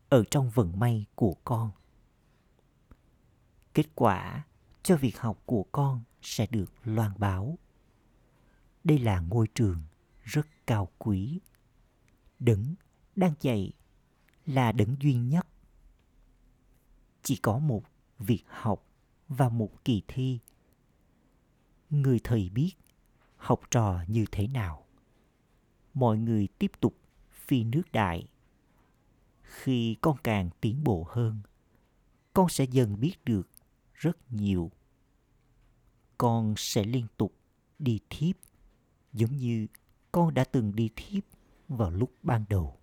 ở 0.08 0.24
trong 0.30 0.50
vận 0.50 0.78
may 0.78 1.06
của 1.14 1.34
con 1.44 1.70
kết 3.74 3.86
quả 3.94 4.46
cho 4.82 4.96
việc 4.96 5.18
học 5.18 5.42
của 5.46 5.64
con 5.72 6.02
sẽ 6.22 6.46
được 6.46 6.72
loan 6.84 7.12
báo 7.18 7.58
đây 8.84 8.98
là 8.98 9.20
ngôi 9.20 9.46
trường 9.54 9.82
rất 10.22 10.46
cao 10.66 10.88
quý. 10.98 11.40
Đấng 12.38 12.74
đang 13.16 13.34
dạy 13.40 13.72
là 14.46 14.72
đấng 14.72 14.96
duy 15.00 15.14
nhất. 15.14 15.46
chỉ 17.22 17.36
có 17.36 17.58
một 17.58 17.82
việc 18.18 18.44
học 18.46 18.86
và 19.28 19.48
một 19.48 19.84
kỳ 19.84 20.02
thi 20.08 20.38
người 21.90 22.20
thầy 22.24 22.48
biết 22.48 22.72
học 23.36 23.60
trò 23.70 24.04
như 24.08 24.24
thế 24.32 24.46
nào 24.46 24.86
mọi 25.94 26.18
người 26.18 26.48
tiếp 26.58 26.72
tục 26.80 26.96
phi 27.30 27.64
nước 27.64 27.92
đại 27.92 28.28
khi 29.42 29.96
con 30.00 30.16
càng 30.24 30.50
tiến 30.60 30.84
bộ 30.84 31.06
hơn, 31.10 31.40
con 32.34 32.48
sẽ 32.48 32.64
dần 32.64 33.00
biết 33.00 33.14
được 33.24 33.48
rất 34.02 34.32
nhiều. 34.32 34.70
Con 36.18 36.54
sẽ 36.56 36.84
liên 36.84 37.06
tục 37.16 37.34
đi 37.78 38.00
thiếp, 38.10 38.36
giống 39.12 39.36
như 39.36 39.66
con 40.12 40.34
đã 40.34 40.44
từng 40.44 40.74
đi 40.74 40.90
thiếp 40.96 41.24
vào 41.68 41.90
lúc 41.90 42.12
ban 42.22 42.44
đầu. 42.48 42.78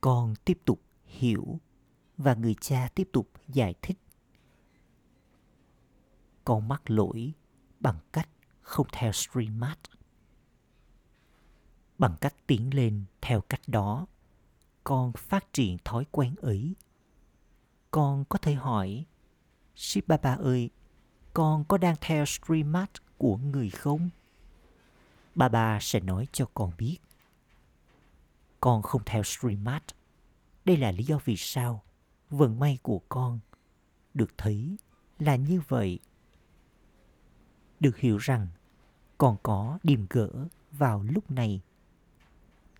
Con 0.00 0.34
tiếp 0.44 0.58
tục 0.64 0.80
hiểu 1.04 1.60
và 2.16 2.34
người 2.34 2.54
cha 2.60 2.88
tiếp 2.94 3.08
tục 3.12 3.30
giải 3.48 3.74
thích. 3.82 3.98
Con 6.44 6.68
mắc 6.68 6.90
lỗi 6.90 7.32
bằng 7.80 7.98
cách 8.12 8.28
không 8.60 8.86
theo 8.92 9.12
streammart 9.12 9.80
bằng 11.98 12.16
cách 12.20 12.34
tiến 12.46 12.74
lên 12.74 13.04
theo 13.20 13.40
cách 13.40 13.60
đó, 13.66 14.06
con 14.84 15.12
phát 15.12 15.52
triển 15.52 15.76
thói 15.84 16.04
quen 16.10 16.34
ấy 16.36 16.74
con 17.96 18.24
có 18.28 18.38
thể 18.38 18.54
hỏi, 18.54 19.04
ship 19.76 20.08
baba 20.08 20.34
ơi, 20.34 20.70
con 21.34 21.64
có 21.64 21.78
đang 21.78 21.96
theo 22.00 22.24
streammart 22.26 22.90
của 23.18 23.36
người 23.36 23.70
không? 23.70 24.10
Baba 25.34 25.78
sẽ 25.80 26.00
nói 26.00 26.28
cho 26.32 26.46
con 26.54 26.72
biết. 26.78 26.98
Con 28.60 28.82
không 28.82 29.02
theo 29.06 29.22
streammart 29.22 29.84
đây 30.64 30.76
là 30.76 30.92
lý 30.92 31.04
do 31.04 31.18
vì 31.24 31.36
sao 31.36 31.82
vận 32.30 32.58
may 32.58 32.78
của 32.82 33.00
con 33.08 33.38
được 34.14 34.38
thấy 34.38 34.76
là 35.18 35.36
như 35.36 35.60
vậy. 35.68 35.98
Được 37.80 37.96
hiểu 37.96 38.18
rằng 38.18 38.46
con 39.18 39.36
có 39.42 39.78
điềm 39.82 40.06
gỡ 40.10 40.30
vào 40.72 41.02
lúc 41.02 41.30
này. 41.30 41.60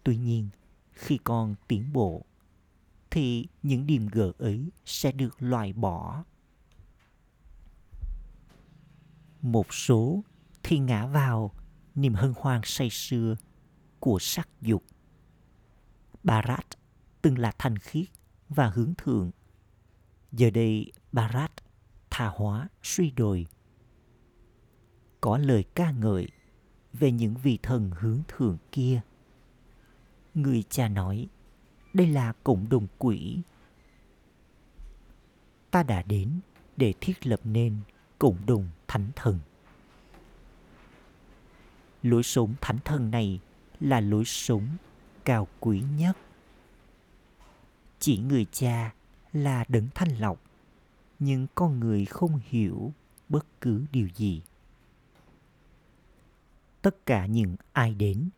Tuy 0.03 0.17
nhiên, 0.17 0.49
khi 0.93 1.19
con 1.25 1.55
tiến 1.69 1.93
bộ 1.93 2.23
thì 3.17 3.49
những 3.63 3.87
điểm 3.87 4.09
gỡ 4.13 4.33
ấy 4.39 4.71
sẽ 4.85 5.13
được 5.13 5.37
loại 5.39 5.73
bỏ. 5.73 6.25
Một 9.43 9.75
số 9.75 10.25
thì 10.63 10.79
ngã 10.79 11.07
vào 11.07 11.53
niềm 11.95 12.15
hân 12.15 12.35
hoan 12.37 12.61
say 12.65 12.91
sưa 12.91 13.37
của 14.01 14.19
sắc 14.19 14.49
dục. 14.61 14.85
Barat 16.23 16.67
từng 17.23 17.39
là 17.39 17.53
thanh 17.59 17.79
khiết 17.79 18.07
và 18.49 18.71
hướng 18.71 18.95
thượng. 18.99 19.31
Giờ 20.33 20.51
đây 20.51 20.93
barat 21.13 21.53
tha 22.11 22.29
hóa 22.29 22.69
suy 22.83 23.11
đồi. 23.11 23.47
Có 25.21 25.39
lời 25.39 25.65
ca 25.75 25.91
ngợi 25.91 26.29
về 26.93 27.13
những 27.13 27.35
vị 27.35 27.59
thần 27.63 27.91
hướng 27.95 28.23
thượng 28.29 28.59
kia. 28.73 29.01
Người 30.35 30.63
cha 30.63 30.89
nói, 30.89 31.29
đây 31.97 32.07
là 32.07 32.33
cộng 32.45 32.69
đồng 32.69 32.87
quỷ. 32.99 33.39
Ta 35.71 35.83
đã 35.83 36.03
đến 36.03 36.41
để 36.77 36.95
thiết 37.01 37.27
lập 37.27 37.41
nên 37.45 37.77
cộng 38.19 38.47
đồng 38.47 38.69
thánh 38.89 39.11
thần. 39.17 39.39
Lối 42.03 42.23
sống 42.23 42.55
thánh 42.61 42.79
thần 42.85 43.11
này 43.11 43.41
là 43.81 44.01
lối 44.01 44.25
sống 44.25 44.67
cao 45.25 45.49
quý 45.61 45.83
nhất. 45.97 46.17
Chỉ 47.99 48.19
người 48.19 48.47
cha 48.53 48.95
là 49.33 49.65
đấng 49.69 49.89
thanh 49.95 50.19
lọc, 50.19 50.41
nhưng 51.19 51.47
con 51.55 51.81
người 51.81 52.05
không 52.05 52.41
hiểu 52.45 52.93
bất 53.29 53.47
cứ 53.61 53.85
điều 53.93 54.09
gì 54.15 54.43
tất 56.87 57.07
cả 57.07 57.27
những 57.27 57.57
ai 57.73 57.95
đến 57.95 58.29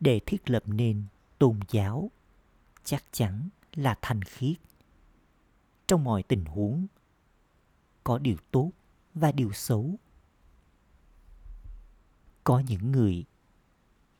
để 0.00 0.20
thiết 0.26 0.50
lập 0.50 0.62
nên 0.66 1.02
tôn 1.38 1.60
giáo 1.70 2.10
chắc 2.86 3.04
chắn 3.12 3.48
là 3.74 3.98
thanh 4.02 4.22
khiết. 4.24 4.56
Trong 5.86 6.04
mọi 6.04 6.22
tình 6.22 6.44
huống, 6.44 6.86
có 8.04 8.18
điều 8.18 8.36
tốt 8.50 8.70
và 9.14 9.32
điều 9.32 9.52
xấu. 9.52 9.94
Có 12.44 12.62
những 12.68 12.92
người 12.92 13.24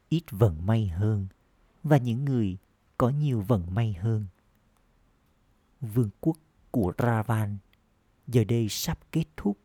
ít 0.09 0.23
vận 0.31 0.67
may 0.67 0.89
hơn 0.89 1.27
và 1.83 1.99
những 1.99 2.25
người 2.25 2.59
có 2.99 3.09
nhiều 3.09 3.41
vận 3.41 3.75
may 3.75 3.93
hơn. 3.93 4.27
Vương 5.81 6.11
quốc 6.21 6.37
của 6.71 6.93
ravan 6.99 7.59
giờ 8.27 8.45
đây 8.45 8.69
sắp 8.71 8.99
kết 9.13 9.25
thúc. 9.37 9.59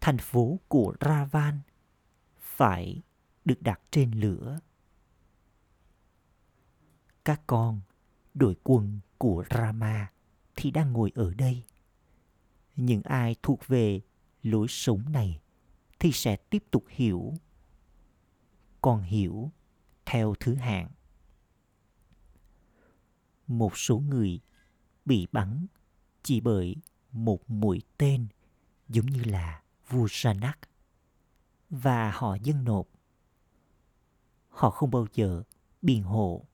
Thành 0.00 0.18
phố 0.18 0.58
của 0.68 0.94
ravan 1.00 1.60
phải 2.38 3.02
được 3.44 3.62
đặt 3.62 3.80
trên 3.90 4.10
lửa. 4.10 4.58
Các 7.24 7.42
con, 7.46 7.80
đội 8.34 8.56
quân 8.62 9.00
của 9.18 9.44
Rama 9.50 10.12
thì 10.56 10.70
đang 10.70 10.92
ngồi 10.92 11.12
ở 11.14 11.34
đây. 11.34 11.64
Những 12.76 13.02
ai 13.02 13.36
thuộc 13.42 13.66
về 13.66 14.00
lối 14.42 14.66
sống 14.68 15.12
này 15.12 15.40
thì 15.98 16.12
sẽ 16.12 16.36
tiếp 16.36 16.64
tục 16.70 16.84
hiểu. 16.88 17.34
Còn 18.80 19.02
hiểu 19.02 19.50
theo 20.06 20.34
thứ 20.40 20.54
hạng. 20.54 20.88
Một 23.46 23.76
số 23.76 23.98
người 23.98 24.40
bị 25.04 25.26
bắn 25.32 25.66
chỉ 26.22 26.40
bởi 26.40 26.76
một 27.12 27.50
mũi 27.50 27.82
tên 27.98 28.26
giống 28.88 29.06
như 29.06 29.24
là 29.24 29.62
vua 29.88 30.06
Sanak 30.10 30.58
và 31.70 32.10
họ 32.10 32.36
dân 32.42 32.64
nộp. 32.64 32.88
Họ 34.48 34.70
không 34.70 34.90
bao 34.90 35.06
giờ 35.14 35.42
biện 35.82 36.02
hộ. 36.02 36.46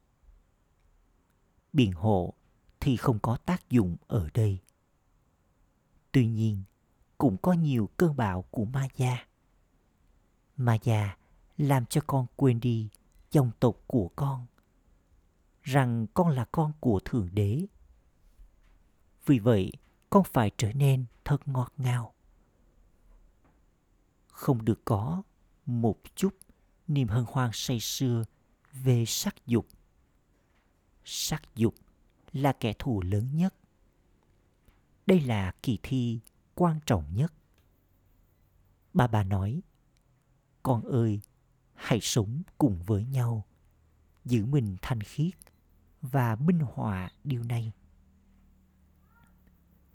Biện 1.72 1.92
hộ 1.92 2.34
thì 2.80 2.96
không 2.96 3.18
có 3.18 3.36
tác 3.36 3.70
dụng 3.70 3.96
ở 4.06 4.28
đây. 4.34 4.58
Tuy 6.12 6.26
nhiên, 6.26 6.62
cũng 7.18 7.36
có 7.36 7.52
nhiều 7.52 7.88
cơn 7.96 8.16
bão 8.16 8.42
của 8.42 8.64
ma 8.64 8.88
gia. 8.96 9.26
Ma 10.56 10.78
gia 10.82 11.16
làm 11.56 11.86
cho 11.86 12.00
con 12.06 12.26
quên 12.36 12.60
đi 12.60 12.88
dòng 13.30 13.50
tộc 13.60 13.76
của 13.86 14.10
con, 14.16 14.46
rằng 15.62 16.06
con 16.14 16.28
là 16.28 16.44
con 16.52 16.72
của 16.80 17.00
Thượng 17.04 17.28
Đế. 17.32 17.66
Vì 19.26 19.38
vậy, 19.38 19.72
con 20.10 20.24
phải 20.24 20.50
trở 20.56 20.72
nên 20.72 21.04
thật 21.24 21.48
ngọt 21.48 21.72
ngào 21.76 22.14
không 24.38 24.64
được 24.64 24.84
có 24.84 25.22
một 25.66 26.00
chút 26.14 26.36
niềm 26.88 27.08
hân 27.08 27.24
hoan 27.28 27.50
say 27.52 27.80
sưa 27.80 28.24
về 28.72 29.04
sắc 29.06 29.46
dục. 29.46 29.66
Sắc 31.10 31.42
dục 31.54 31.74
là 32.32 32.52
kẻ 32.52 32.72
thù 32.78 33.02
lớn 33.02 33.36
nhất. 33.36 33.54
Đây 35.06 35.20
là 35.20 35.52
kỳ 35.62 35.78
thi 35.82 36.20
quan 36.54 36.80
trọng 36.86 37.04
nhất. 37.14 37.32
Bà 38.94 39.06
bà 39.06 39.24
nói, 39.24 39.62
con 40.62 40.82
ơi, 40.82 41.20
hãy 41.74 41.98
sống 42.02 42.42
cùng 42.58 42.82
với 42.86 43.04
nhau, 43.04 43.44
giữ 44.24 44.46
mình 44.46 44.76
thanh 44.82 45.00
khiết 45.00 45.34
và 46.02 46.36
minh 46.36 46.58
họa 46.58 47.10
điều 47.24 47.42
này. 47.42 47.72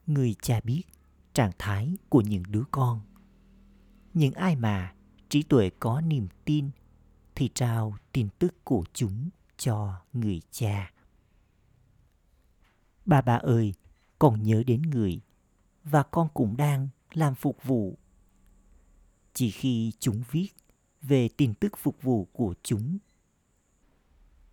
Người 0.07 0.35
cha 0.41 0.59
biết 0.63 0.83
trạng 1.33 1.51
thái 1.59 1.97
của 2.09 2.21
những 2.21 2.43
đứa 2.47 2.63
con 2.71 3.01
những 4.13 4.33
ai 4.33 4.55
mà 4.55 4.95
trí 5.29 5.43
tuệ 5.43 5.69
có 5.79 6.01
niềm 6.01 6.27
tin 6.45 6.69
thì 7.35 7.49
trao 7.53 7.97
tin 8.11 8.29
tức 8.39 8.55
của 8.63 8.83
chúng 8.93 9.29
cho 9.57 10.01
người 10.13 10.41
cha 10.51 10.92
bà 13.05 13.21
bà 13.21 13.35
ơi, 13.35 13.73
con 14.19 14.43
nhớ 14.43 14.63
đến 14.67 14.81
người 14.81 15.21
và 15.83 16.03
con 16.03 16.27
cũng 16.33 16.57
đang 16.57 16.87
làm 17.13 17.35
phục 17.35 17.63
vụ. 17.63 17.97
Chỉ 19.33 19.51
khi 19.51 19.91
chúng 19.99 20.23
viết 20.31 20.49
về 21.01 21.29
tin 21.37 21.53
tức 21.53 21.77
phục 21.77 22.01
vụ 22.01 22.27
của 22.33 22.55
chúng 22.63 22.97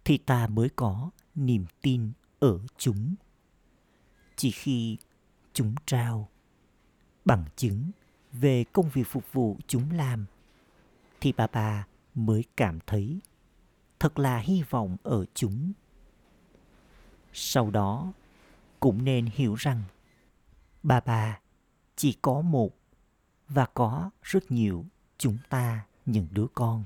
thì 0.05 0.19
ta 0.19 0.47
mới 0.47 0.69
có 0.69 1.11
niềm 1.35 1.65
tin 1.83 2.13
ở 2.39 2.59
chúng. 2.77 3.15
Chỉ 4.37 4.51
khi 4.51 4.97
chúng 5.53 5.75
trao 5.87 6.29
bằng 7.25 7.45
chứng 7.57 7.91
về 8.33 8.65
công 8.65 8.91
việc 8.91 9.07
phục 9.07 9.33
vụ 9.33 9.57
chúng 9.67 9.91
làm 9.91 10.27
thì 11.21 11.33
bà 11.33 11.47
bà 11.47 11.87
mới 12.15 12.45
cảm 12.57 12.79
thấy 12.87 13.21
thật 13.99 14.19
là 14.19 14.39
hy 14.39 14.63
vọng 14.63 14.97
ở 15.03 15.25
chúng 15.35 15.73
sau 17.33 17.71
đó 17.71 18.13
cũng 18.81 19.05
nên 19.05 19.27
hiểu 19.27 19.55
rằng 19.55 19.83
bà 20.83 21.01
bà 21.01 21.41
chỉ 21.97 22.17
có 22.23 22.41
một 22.41 22.71
và 23.49 23.67
có 23.67 24.11
rất 24.23 24.51
nhiều 24.51 24.87
chúng 25.19 25.39
ta 25.49 25.87
những 26.07 26.27
đứa 26.31 26.47
con 26.55 26.85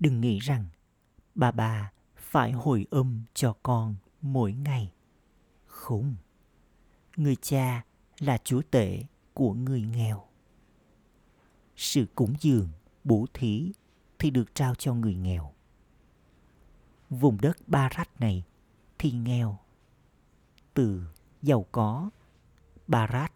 đừng 0.00 0.20
nghĩ 0.20 0.38
rằng 0.38 0.64
bà 1.34 1.50
bà 1.50 1.92
phải 2.16 2.52
hồi 2.52 2.86
âm 2.90 3.22
cho 3.34 3.56
con 3.62 3.94
mỗi 4.22 4.52
ngày 4.52 4.92
không, 5.68 6.16
Người 7.16 7.36
cha 7.36 7.84
là 8.18 8.38
chúa 8.44 8.62
tể 8.70 9.02
của 9.34 9.52
người 9.52 9.82
nghèo. 9.82 10.24
Sự 11.76 12.06
cúng 12.14 12.34
dường, 12.40 12.68
bố 13.04 13.26
thí 13.34 13.72
thì 14.18 14.30
được 14.30 14.54
trao 14.54 14.74
cho 14.74 14.94
người 14.94 15.14
nghèo. 15.14 15.52
Vùng 17.10 17.40
đất 17.40 17.56
Ba 17.66 17.88
Rách 17.88 18.20
này 18.20 18.44
thì 18.98 19.10
nghèo. 19.10 19.58
Từ 20.78 21.06
giàu 21.42 21.66
có, 21.72 22.10
Bharat 22.86 23.32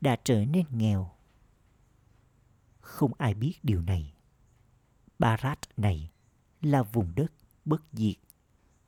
đã 0.00 0.16
trở 0.24 0.44
nên 0.44 0.66
nghèo. 0.70 1.10
Không 2.80 3.12
ai 3.18 3.34
biết 3.34 3.54
điều 3.62 3.82
này. 3.82 4.14
Bharat 5.18 5.58
này 5.76 6.10
là 6.60 6.82
vùng 6.82 7.12
đất 7.14 7.32
bất 7.64 7.82
diệt, 7.92 8.16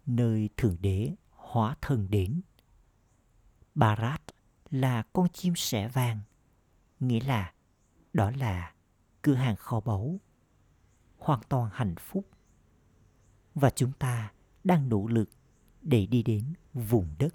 nơi 0.07 0.49
Thượng 0.57 0.77
Đế 0.81 1.15
hóa 1.31 1.77
thân 1.81 2.11
đến. 2.11 2.41
Barat 3.75 4.23
là 4.71 5.03
con 5.13 5.29
chim 5.29 5.57
sẻ 5.57 5.89
vàng, 5.89 6.21
nghĩa 7.01 7.21
là 7.21 7.53
đó 8.13 8.31
là 8.31 8.75
cửa 9.23 9.35
hàng 9.35 9.57
kho 9.57 9.81
báu, 9.81 10.21
hoàn 11.19 11.41
toàn 11.49 11.71
hạnh 11.73 11.95
phúc. 11.99 12.29
Và 13.55 13.71
chúng 13.71 13.93
ta 13.93 14.33
đang 14.65 14.89
nỗ 14.89 15.07
lực 15.07 15.31
để 15.83 16.07
đi 16.07 16.23
đến 16.23 16.53
vùng 16.75 17.15
đất 17.19 17.35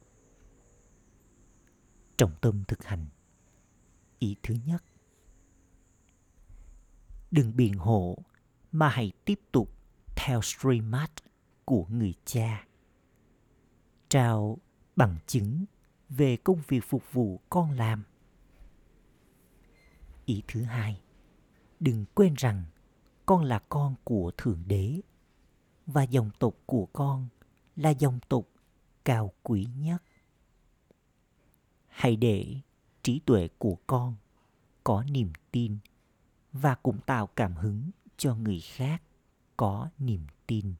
trọng 2.17 2.31
tâm 2.41 2.63
thực 2.67 2.83
hành 2.83 3.05
ý 4.19 4.35
thứ 4.43 4.55
nhất 4.65 4.83
đừng 7.31 7.55
biện 7.55 7.73
hộ 7.73 8.17
mà 8.71 8.89
hãy 8.89 9.11
tiếp 9.25 9.39
tục 9.51 9.69
theo 10.15 10.41
streamat 10.41 11.11
của 11.65 11.85
người 11.89 12.13
cha. 12.25 12.65
Trao 14.09 14.57
bằng 14.95 15.17
chứng 15.27 15.65
về 16.09 16.37
công 16.37 16.61
việc 16.67 16.83
phục 16.83 17.03
vụ 17.11 17.41
con 17.49 17.71
làm. 17.71 18.03
Ý 20.25 20.43
thứ 20.47 20.63
hai, 20.63 21.01
đừng 21.79 22.05
quên 22.15 22.33
rằng 22.37 22.63
con 23.25 23.43
là 23.43 23.59
con 23.69 23.95
của 24.03 24.31
Thượng 24.37 24.63
Đế 24.67 25.01
và 25.85 26.03
dòng 26.03 26.29
tộc 26.39 26.53
của 26.65 26.85
con 26.93 27.27
là 27.75 27.89
dòng 27.89 28.19
tộc 28.29 28.45
cao 29.05 29.33
quý 29.43 29.67
nhất. 29.77 30.03
Hãy 31.91 32.15
để 32.15 32.55
trí 33.03 33.19
tuệ 33.19 33.47
của 33.57 33.77
con 33.87 34.15
có 34.83 35.03
niềm 35.03 35.33
tin 35.51 35.77
và 36.53 36.75
cũng 36.75 36.99
tạo 37.05 37.27
cảm 37.27 37.55
hứng 37.55 37.89
cho 38.17 38.35
người 38.35 38.59
khác 38.59 39.03
có 39.57 39.89
niềm 39.99 40.21
tin. 40.47 40.73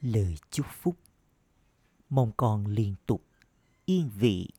Lời 0.00 0.34
chúc 0.50 0.66
phúc. 0.70 0.96
Mong 2.10 2.32
con 2.36 2.66
liên 2.66 2.94
tục 3.06 3.22
yên 3.84 4.10
vị 4.14 4.50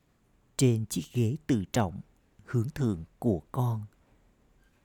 trên 0.58 0.86
chiếc 0.86 1.04
ghế 1.14 1.36
tự 1.48 1.64
trọng 1.72 2.02
hướng 2.46 2.70
thượng 2.70 3.04
của 3.20 3.42
con 3.52 3.86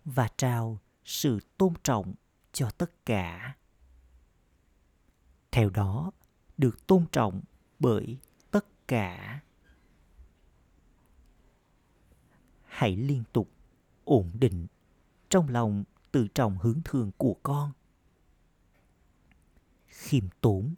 và 0.05 0.29
trao 0.37 0.79
sự 1.05 1.41
tôn 1.59 1.73
trọng 1.83 2.15
cho 2.53 2.71
tất 2.71 3.07
cả. 3.07 3.57
Theo 5.51 5.71
đó, 5.71 6.11
được 6.59 6.87
tôn 6.87 7.07
trọng 7.13 7.43
bởi 7.79 8.17
cả. 8.93 9.41
Hãy 12.65 12.97
liên 12.97 13.23
tục 13.33 13.51
ổn 14.05 14.31
định 14.35 14.67
trong 15.29 15.49
lòng 15.49 15.85
tự 16.11 16.29
trọng 16.29 16.59
hướng 16.59 16.81
thường 16.85 17.11
của 17.17 17.37
con. 17.43 17.73
Khiêm 19.87 20.25
tốn 20.41 20.75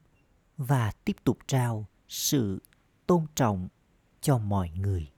và 0.56 0.92
tiếp 1.04 1.16
tục 1.24 1.38
trao 1.46 1.86
sự 2.08 2.62
tôn 3.06 3.26
trọng 3.34 3.68
cho 4.20 4.38
mọi 4.38 4.70
người. 4.70 5.12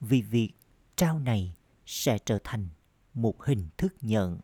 Vì 0.00 0.22
việc 0.22 0.52
trao 0.96 1.18
này 1.18 1.56
sẽ 1.86 2.18
trở 2.18 2.38
thành 2.44 2.68
một 3.14 3.42
hình 3.42 3.68
thức 3.76 3.94
nhận. 4.00 4.40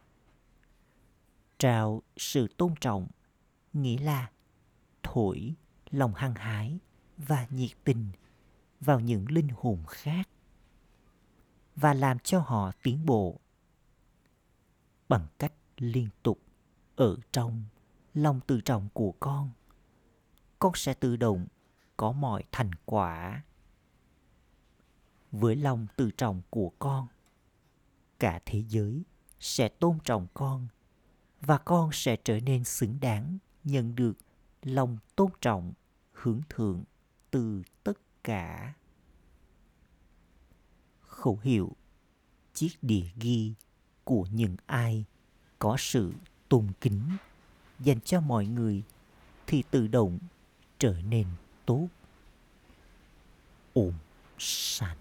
Trao 1.59 2.03
sự 2.17 2.49
tôn 2.57 2.75
trọng 2.81 3.09
nghĩa 3.73 3.99
là 3.99 4.31
thổi 5.03 5.55
lòng 5.91 6.15
hăng 6.15 6.35
hái 6.35 6.79
và 7.17 7.47
nhiệt 7.51 7.71
tình 7.85 8.11
vào 8.81 9.01
những 9.01 9.31
linh 9.31 9.49
hồn 9.57 9.85
khác 9.89 10.29
và 11.77 11.95
làm 11.95 12.19
cho 12.19 12.39
họ 12.39 12.73
tiến 12.83 13.07
bộ 13.07 13.41
bằng 15.09 15.27
cách 15.39 15.53
liên 15.77 16.09
tục 16.23 16.39
ở 16.97 17.17
trong 17.33 17.65
lòng 18.15 18.41
tự 18.47 18.61
trọng 18.61 18.89
của 18.93 19.13
con. 19.21 19.51
Con 20.59 20.73
sẽ 20.75 20.95
tự 20.95 21.17
động 21.17 21.47
có 21.97 22.13
mọi 22.13 22.45
thành 22.53 22.71
quả 22.85 23.43
với 25.33 25.57
lòng 25.57 25.87
tự 25.97 26.11
trọng 26.11 26.43
của 26.51 26.73
con. 26.79 27.07
Cả 28.19 28.41
thế 28.47 28.65
giới 28.69 29.03
sẽ 29.41 29.69
tôn 29.69 29.99
trọng 30.05 30.27
con 30.35 30.69
và 31.41 31.59
con 31.59 31.91
sẽ 31.93 32.17
trở 32.25 32.41
nên 32.41 32.65
xứng 32.65 33.01
đáng 33.01 33.39
nhận 33.65 33.95
được 33.95 34.19
lòng 34.67 34.97
tôn 35.17 35.31
trọng, 35.41 35.73
hưởng 36.13 36.43
thượng 36.49 36.85
từ 37.31 37.63
tất 37.83 37.99
cả. 38.25 38.75
Khẩu 41.01 41.39
hiệu, 41.43 41.73
chiếc 42.55 42.71
đĩa 42.83 43.05
ghi 43.17 43.55
của 44.05 44.27
những 44.31 44.57
ai 44.67 45.05
có 45.59 45.77
sự 45.79 46.13
tôn 46.49 46.67
kính 46.81 47.03
dành 47.81 48.01
cho 48.01 48.21
mọi 48.21 48.47
người 48.47 48.83
thì 49.47 49.63
tự 49.71 49.87
động 49.87 50.19
trở 50.79 50.95
nên 51.09 51.27
tốt. 51.67 51.89
Ổn 53.73 53.93
sanh 54.39 54.97